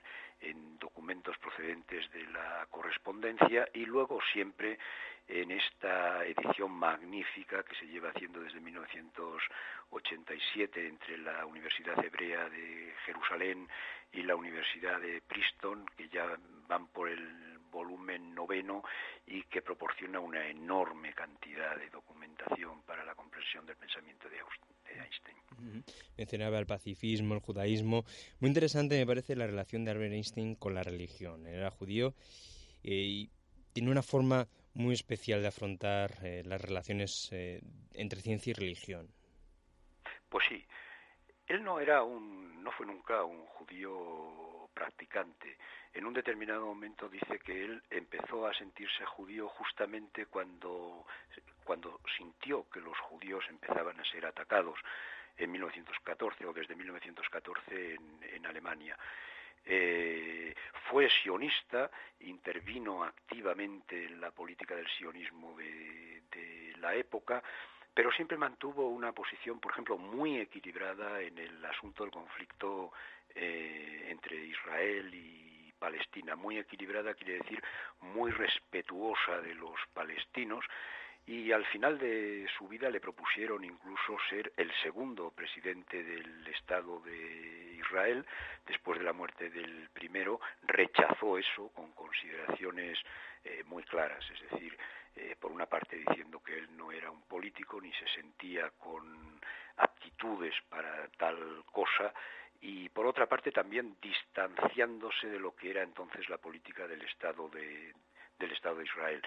documentos 0.78 1.36
procedentes 1.38 2.10
de 2.12 2.26
la 2.28 2.66
correspondencia 2.70 3.66
y 3.72 3.86
luego 3.86 4.20
siempre 4.32 4.78
en 5.26 5.50
esta 5.50 6.22
edición 6.24 6.70
magnífica 6.72 7.62
que 7.62 7.74
se 7.76 7.86
lleva 7.86 8.10
haciendo 8.10 8.40
desde 8.40 8.60
1987 8.60 10.86
entre 10.86 11.16
la 11.18 11.46
Universidad 11.46 12.04
Hebrea 12.04 12.50
de 12.50 12.94
Jerusalén 13.06 13.66
y 14.12 14.22
la 14.22 14.36
Universidad 14.36 15.00
de 15.00 15.22
Princeton, 15.22 15.86
que 15.96 16.08
ya 16.08 16.26
van 16.68 16.88
por 16.88 17.08
el 17.08 17.53
volumen 17.74 18.34
noveno 18.34 18.82
y 19.26 19.42
que 19.44 19.60
proporciona 19.60 20.20
una 20.20 20.48
enorme 20.48 21.12
cantidad 21.12 21.76
de 21.76 21.90
documentación 21.90 22.82
para 22.82 23.04
la 23.04 23.14
comprensión 23.14 23.66
del 23.66 23.76
pensamiento 23.76 24.28
de 24.28 24.36
Einstein. 25.02 25.84
Mencionaba 26.16 26.58
el 26.58 26.66
pacifismo, 26.66 27.34
el 27.34 27.40
judaísmo. 27.40 28.04
Muy 28.40 28.48
interesante 28.48 28.96
me 28.96 29.06
parece 29.06 29.34
la 29.34 29.46
relación 29.46 29.84
de 29.84 29.90
Albert 29.90 30.12
Einstein 30.12 30.54
con 30.54 30.74
la 30.74 30.82
religión. 30.82 31.46
Él 31.46 31.56
era 31.56 31.70
judío 31.70 32.14
eh, 32.84 32.94
y 32.94 33.30
tiene 33.72 33.90
una 33.90 34.02
forma 34.02 34.46
muy 34.74 34.94
especial 34.94 35.42
de 35.42 35.48
afrontar 35.48 36.12
eh, 36.22 36.42
las 36.44 36.60
relaciones 36.60 37.28
eh, 37.32 37.60
entre 37.94 38.20
ciencia 38.20 38.50
y 38.52 38.54
religión. 38.54 39.08
Pues 40.28 40.44
sí, 40.48 40.64
él 41.46 41.62
no 41.62 41.80
era 41.80 42.02
un, 42.02 42.62
no 42.62 42.70
fue 42.72 42.86
nunca 42.86 43.24
un 43.24 43.44
judío 43.46 44.53
practicante 44.74 45.56
en 45.94 46.06
un 46.06 46.12
determinado 46.12 46.66
momento 46.66 47.08
dice 47.08 47.38
que 47.38 47.64
él 47.64 47.80
empezó 47.88 48.48
a 48.48 48.54
sentirse 48.54 49.04
judío 49.04 49.48
justamente 49.48 50.26
cuando, 50.26 51.06
cuando 51.62 52.00
sintió 52.16 52.68
que 52.68 52.80
los 52.80 52.98
judíos 52.98 53.44
empezaban 53.48 53.98
a 54.00 54.04
ser 54.04 54.26
atacados 54.26 54.76
en 55.36 55.52
1914 55.52 56.46
o 56.46 56.52
desde 56.52 56.74
1914 56.74 57.94
en, 57.94 58.46
Alemania. 58.46 58.98
Eh, 59.64 60.54
fue 60.90 61.08
sionista, 61.08 61.90
intervino 62.20 63.04
activamente 63.04 64.04
en 64.04 64.20
la 64.20 64.32
política 64.32 64.74
del 64.74 64.88
sionismo 64.88 65.56
de, 65.56 66.74
la 66.78 66.94
época, 66.94 67.42
pero 67.94 68.12
siempre 68.12 68.36
mantuvo 68.36 68.88
una 68.88 69.12
posición, 69.12 69.58
por 69.58 69.72
ejemplo, 69.72 69.96
muy 69.96 70.38
equilibrada 70.38 71.22
en 71.22 71.38
el 71.38 71.64
asunto 71.64 72.02
del 72.02 72.12
conflicto 72.12 72.92
eh, 73.34 74.06
entre 74.10 74.36
Israel 74.36 75.12
y 75.14 75.72
Palestina, 75.78 76.36
muy 76.36 76.58
equilibrada 76.58 77.14
quiere 77.14 77.38
decir 77.38 77.62
muy 78.00 78.30
respetuosa 78.30 79.40
de 79.40 79.54
los 79.54 79.78
palestinos 79.92 80.64
y 81.26 81.52
al 81.52 81.64
final 81.66 81.98
de 81.98 82.46
su 82.58 82.68
vida 82.68 82.90
le 82.90 83.00
propusieron 83.00 83.64
incluso 83.64 84.16
ser 84.28 84.52
el 84.56 84.70
segundo 84.82 85.30
presidente 85.30 86.02
del 86.02 86.46
Estado 86.48 87.00
de 87.00 87.76
Israel. 87.78 88.26
Después 88.66 88.98
de 88.98 89.04
la 89.04 89.12
muerte 89.12 89.50
del 89.50 89.88
primero 89.90 90.40
rechazó 90.62 91.38
eso 91.38 91.68
con 91.70 91.92
consideraciones 91.92 92.98
eh, 93.44 93.62
muy 93.66 93.82
claras 93.84 94.24
es 94.30 94.50
decir 94.50 94.76
eh, 95.16 95.36
por 95.38 95.52
una 95.52 95.66
parte 95.66 95.96
diciendo 95.96 96.42
que 96.42 96.58
él 96.58 96.76
no 96.76 96.90
era 96.90 97.10
un 97.10 97.22
político 97.22 97.80
ni 97.80 97.92
se 97.92 98.08
sentía 98.08 98.70
con 98.70 99.40
aptitudes 99.76 100.54
para 100.68 101.08
tal 101.18 101.62
cosa 101.70 102.12
y 102.60 102.88
por 102.88 103.06
otra 103.06 103.26
parte 103.26 103.52
también 103.52 103.96
distanciándose 104.00 105.28
de 105.28 105.38
lo 105.38 105.54
que 105.54 105.70
era 105.70 105.82
entonces 105.82 106.28
la 106.28 106.38
política 106.38 106.86
del 106.86 107.02
Estado 107.02 107.48
de, 107.48 107.92
del 108.38 108.52
Estado 108.52 108.76
de 108.76 108.84
Israel. 108.84 109.22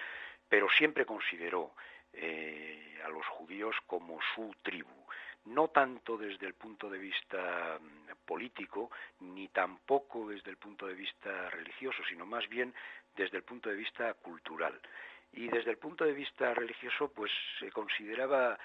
Pero 0.48 0.68
siempre 0.70 1.04
consideró 1.04 1.72
eh, 2.12 3.00
a 3.04 3.08
los 3.08 3.26
judíos 3.26 3.76
como 3.86 4.18
su 4.34 4.54
tribu, 4.62 5.06
no 5.44 5.68
tanto 5.68 6.16
desde 6.16 6.46
el 6.46 6.54
punto 6.54 6.88
de 6.90 6.98
vista 6.98 7.78
mm, 7.80 8.26
político, 8.26 8.90
ni 9.20 9.48
tampoco 9.48 10.28
desde 10.28 10.50
el 10.50 10.56
punto 10.56 10.86
de 10.86 10.94
vista 10.94 11.50
religioso, 11.50 12.02
sino 12.08 12.26
más 12.26 12.48
bien 12.48 12.74
desde 13.14 13.36
el 13.36 13.42
punto 13.42 13.68
de 13.68 13.76
vista 13.76 14.14
cultural. 14.14 14.80
Y 15.32 15.48
desde 15.48 15.70
el 15.70 15.78
punto 15.78 16.04
de 16.04 16.12
vista 16.12 16.54
religioso, 16.54 17.12
pues 17.12 17.30
se 17.58 17.70
consideraba, 17.70 18.58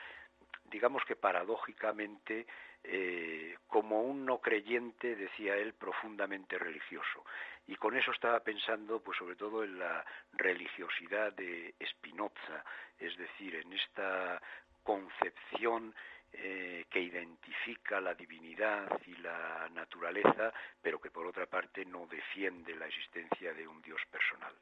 digamos 0.74 1.04
que 1.06 1.16
paradójicamente, 1.16 2.48
eh, 2.84 3.56
como 3.68 4.02
un 4.02 4.26
no 4.26 4.40
creyente, 4.40 5.16
decía 5.16 5.56
él, 5.56 5.74
profundamente 5.74 6.58
religioso. 6.58 7.24
Y 7.68 7.76
con 7.76 7.96
eso 7.96 8.12
estaba 8.12 8.40
pensando, 8.42 9.02
pues 9.02 9.18
sobre 9.20 9.36
todo 9.36 9.64
en 9.64 9.78
la 9.78 10.04
religiosidad 10.34 11.32
de 11.34 11.76
Spinoza, 11.92 12.66
es 13.00 13.16
decir, 13.18 13.56
en 13.56 13.72
esta 13.72 14.42
concepción 14.82 15.94
eh, 16.34 16.86
que 16.90 17.00
identifica 17.00 18.02
la 18.02 18.16
divinidad 18.16 18.90
y 19.06 19.16
la 19.22 19.70
naturaleza, 19.74 20.52
pero 20.82 21.00
que 21.00 21.12
por 21.12 21.28
otra 21.28 21.46
parte 21.46 21.86
no 21.86 22.08
defiende 22.08 22.76
la 22.76 22.88
existencia 22.88 23.54
de 23.54 23.68
un 23.68 23.80
Dios 23.84 24.02
personal. 24.12 24.54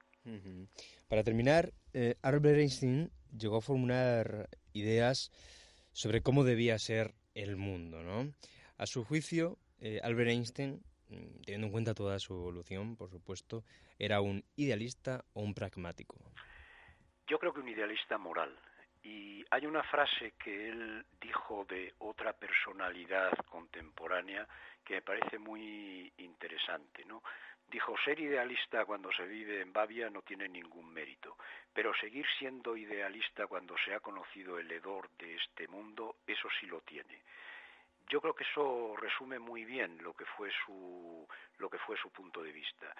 Para 1.07 1.23
terminar, 1.23 1.71
eh, 1.93 2.15
Albert 2.21 2.59
Einstein 2.59 3.09
llegó 3.35 3.57
a 3.57 3.61
formular 3.61 4.49
ideas 4.73 5.31
sobre 5.91 6.21
cómo 6.21 6.43
debía 6.43 6.77
ser 6.79 7.13
el 7.35 7.55
mundo, 7.55 8.03
¿no? 8.03 8.33
A 8.77 8.85
su 8.85 9.03
juicio, 9.03 9.57
eh, 9.79 9.99
Albert 10.03 10.29
Einstein, 10.29 10.81
mm, 11.09 11.41
teniendo 11.45 11.67
en 11.67 11.71
cuenta 11.71 11.93
toda 11.93 12.19
su 12.19 12.33
evolución, 12.33 12.95
por 12.95 13.09
supuesto, 13.09 13.63
era 13.99 14.21
un 14.21 14.43
idealista 14.55 15.23
o 15.33 15.41
un 15.41 15.53
pragmático. 15.53 16.17
Yo 17.27 17.39
creo 17.39 17.53
que 17.53 17.59
un 17.59 17.69
idealista 17.69 18.17
moral. 18.17 18.57
Y 19.03 19.43
hay 19.49 19.65
una 19.65 19.83
frase 19.83 20.33
que 20.43 20.69
él 20.69 21.05
dijo 21.19 21.65
de 21.67 21.93
otra 21.99 22.33
personalidad 22.33 23.31
contemporánea 23.49 24.47
que 24.85 24.95
me 24.95 25.01
parece 25.01 25.39
muy 25.39 26.11
interesante, 26.17 27.03
¿no? 27.05 27.23
Dijo, 27.71 27.95
ser 28.03 28.19
idealista 28.19 28.83
cuando 28.83 29.13
se 29.13 29.25
vive 29.25 29.61
en 29.61 29.71
Bavia 29.71 30.09
no 30.09 30.21
tiene 30.23 30.49
ningún 30.49 30.91
mérito, 30.91 31.37
pero 31.73 31.93
seguir 31.93 32.25
siendo 32.37 32.75
idealista 32.75 33.47
cuando 33.47 33.77
se 33.77 33.93
ha 33.93 34.01
conocido 34.01 34.59
el 34.59 34.69
hedor 34.69 35.09
de 35.11 35.35
este 35.35 35.69
mundo, 35.69 36.17
eso 36.27 36.49
sí 36.59 36.67
lo 36.67 36.81
tiene. 36.81 37.21
yo 38.09 38.19
creo 38.19 38.35
que 38.35 38.43
eso 38.43 38.95
resume 38.97 39.39
muy 39.39 39.63
bien 39.63 39.97
lo 40.03 40.13
que 40.13 40.25
fue 40.25 40.51
su 40.65 41.25
lo 41.59 41.69
que 41.69 41.77
fue 41.77 41.95
su 41.95 42.09
punto 42.11 42.43
de 42.43 42.51
vista 42.51 42.93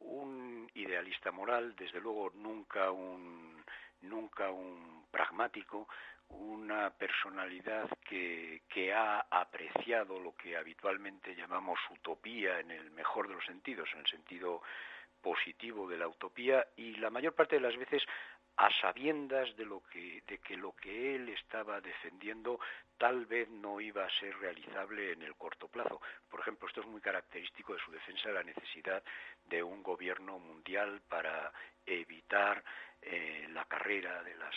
un 0.00 0.70
idealista 0.74 1.30
moral 1.30 1.74
desde 1.76 2.00
luego 2.00 2.30
nunca 2.34 2.90
un 2.90 3.64
nunca 4.02 4.50
un 4.50 5.06
pragmático 5.10 5.88
una 6.30 6.90
personalidad 6.90 7.88
que, 8.08 8.60
ha 8.92 9.26
apreciado 9.30 10.18
lo 10.18 10.34
que 10.34 10.56
habitualmente 10.56 11.36
llamamos 11.36 11.78
utopía 11.90 12.58
en 12.58 12.72
el 12.72 12.90
mejor 12.90 13.28
de 13.28 13.34
los 13.34 13.44
sentidos, 13.44 13.88
en 13.92 14.00
el 14.00 14.06
sentido 14.06 14.62
positivo 15.20 15.88
de 15.88 15.98
la 15.98 16.08
utopía 16.08 16.66
y 16.76 16.96
la 16.96 17.10
mayor 17.10 17.34
parte 17.34 17.56
de 17.56 17.60
las 17.60 17.76
veces 17.76 18.02
a 18.56 18.68
sabiendas 18.80 19.54
de 19.56 19.64
lo 19.64 19.82
que 19.92 20.22
de 20.26 20.38
que 20.38 20.56
lo 20.56 20.72
que 20.72 21.14
él 21.14 21.28
estaba 21.28 21.80
defendiendo 21.80 22.58
tal 22.98 23.26
vez 23.26 23.48
no 23.48 23.80
iba 23.80 24.04
a 24.04 24.18
ser 24.18 24.36
realizable 24.38 25.12
en 25.12 25.22
el 25.22 25.34
corto 25.36 25.68
plazo. 25.68 26.00
Por 26.28 26.40
ejemplo, 26.40 26.68
esto 26.68 26.80
es 26.80 26.86
muy 26.86 27.00
característico 27.00 27.74
de 27.74 27.80
su 27.80 27.90
defensa 27.92 28.28
de 28.28 28.34
la 28.34 28.42
necesidad 28.42 29.02
de 29.46 29.62
un 29.62 29.82
gobierno 29.82 30.38
mundial 30.38 31.00
para 31.08 31.52
evitar 31.86 32.62
eh, 33.00 33.46
la 33.52 33.64
carrera 33.66 34.22
de 34.22 34.34
las 34.36 34.54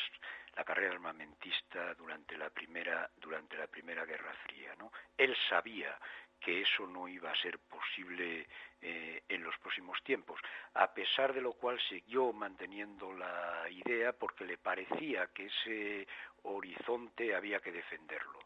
la 0.56 0.64
carrera 0.64 0.94
armamentista 0.94 1.94
durante 1.96 2.38
la 2.38 2.50
primera 2.50 3.10
durante 3.18 3.58
la 3.58 3.68
primera 3.68 4.06
guerra 4.06 4.34
fría 4.46 4.76
no 4.78 4.92
él 5.18 5.36
sabía 5.50 5.98
que 6.44 6.62
eso 6.62 6.86
no 6.86 7.08
iba 7.08 7.32
a 7.32 7.42
ser 7.42 7.58
posible 7.60 8.48
eh, 8.82 9.24
en 9.30 9.44
los 9.44 9.58
próximos 9.60 10.04
tiempos, 10.04 10.40
a 10.74 10.94
pesar 10.94 11.34
de 11.34 11.42
lo 11.42 11.54
cual 11.54 11.80
siguió 11.88 12.34
manteniendo 12.34 13.14
la 13.14 13.66
idea 13.70 14.12
porque 14.12 14.44
le 14.44 14.58
parecía 14.58 15.28
que 15.28 15.46
ese 15.46 16.08
horizonte 16.44 17.34
había 17.34 17.62
que 17.62 17.72
defenderlo. 17.72 18.40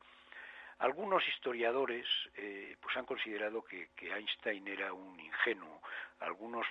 Algunos 0.77 1.27
historiadores 1.27 2.05
eh, 2.35 2.77
pues 2.79 2.95
han 2.97 3.05
considerado 3.05 3.63
que, 3.63 3.89
Einstein 3.99 4.67
era 4.67 4.93
un 4.93 5.19
ingenuo, 5.19 5.81
algunos 6.19 6.67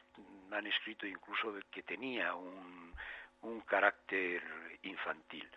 han 0.52 0.66
escrito 0.68 1.08
incluso 1.08 1.52
que 1.72 1.82
tenía 1.82 2.36
un, 2.36 2.94
un 3.46 3.60
carácter 3.60 4.42
infantil. 4.82 5.48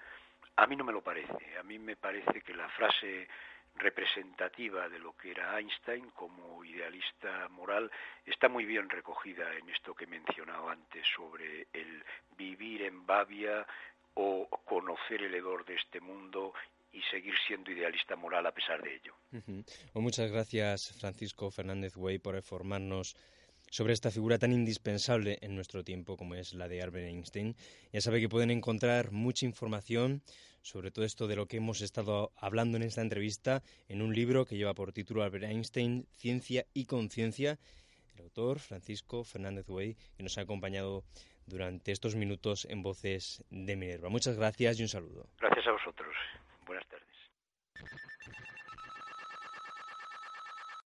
A 0.56 0.67
mí 0.67 0.75
no 0.75 0.84
me 0.84 0.93
lo 0.93 1.02
parece, 1.02 1.58
a 1.58 1.63
mí 1.63 1.80
me 1.80 1.95
parece 1.95 2.41
que 2.41 2.54
la 2.54 2.69
frase 2.69 3.28
representativa 3.75 4.89
de 4.89 4.99
lo 4.99 5.15
que 5.15 5.32
era 5.32 5.58
Einstein 5.58 6.10
como 6.12 6.63
idealista 6.65 7.47
moral 7.49 7.89
está 8.25 8.49
muy 8.49 8.65
bien 8.65 8.89
recogida 8.89 9.56
en 9.56 9.69
esto 9.69 9.93
que 9.93 10.04
he 10.04 10.08
mencionado 10.08 10.69
antes 10.69 11.06
sobre 11.15 11.67
el 11.73 12.04
vivir 12.38 12.82
en 12.84 13.06
Bavia 13.06 13.65
o 14.15 14.47
conocer 14.65 15.23
el 15.23 15.34
hedor 15.34 15.65
de 15.65 15.75
este 15.75 16.02
mundo 16.02 16.54
y 16.91 17.02
seguir 17.04 17.36
siendo 17.47 17.71
idealista 17.71 18.15
moral 18.15 18.45
a 18.47 18.52
pesar 18.52 18.82
de 18.82 18.95
ello. 18.95 19.15
muchas 19.93 20.32
gracias, 20.32 20.97
Francisco 20.99 21.52
Fernández 21.52 21.95
Way, 21.95 22.19
por 22.19 22.36
informarnos 22.36 23.15
sobre 23.69 23.93
esta 23.93 24.12
figura 24.12 24.38
tan 24.38 24.51
indispensable 24.51 25.38
en 25.41 25.55
nuestro 25.55 25.84
tiempo 25.84 26.17
como 26.17 26.36
es 26.36 26.53
la 26.53 26.67
de 26.67 26.82
Albert 26.82 27.08
Einstein. 27.08 27.55
Ya 27.93 28.01
sabe 28.01 28.19
que 28.19 28.29
pueden 28.29 28.51
encontrar 28.51 29.12
mucha 29.12 29.45
información 29.45 30.21
sobre 30.62 30.91
todo 30.91 31.05
esto 31.05 31.27
de 31.27 31.36
lo 31.36 31.47
que 31.47 31.58
hemos 31.58 31.82
estado 31.82 32.32
hablando 32.38 32.77
en 32.77 32.84
esta 32.84 33.01
entrevista 33.01 33.63
en 33.88 34.01
un 34.01 34.13
libro 34.13 34.45
que 34.45 34.58
lleva 34.58 34.73
por 34.73 34.91
título 34.91 35.23
Albert 35.23 35.45
Einstein, 35.45 36.05
Ciencia 36.12 36.65
y 36.73 36.86
Conciencia. 36.86 37.58
El 38.15 38.23
autor, 38.23 38.60
Francisco 38.60 39.23
Fernández 39.23 39.69
Way, 39.69 39.95
que 40.17 40.23
nos 40.23 40.38
ha 40.38 40.41
acompañado 40.41 41.03
durante 41.45 41.91
estos 41.91 42.15
minutos 42.15 42.65
en 42.69 42.84
Voces 42.84 43.43
de 43.49 43.75
Minerva. 43.75 44.10
Muchas 44.10 44.38
gracias 44.38 44.79
y 44.79 44.84
un 44.84 44.89
saludo. 44.89 45.27
Gracias 45.39 45.67
a 45.67 45.71
vosotros. 45.71 46.13
Buenas 46.65 46.86
tardes. 46.88 48.09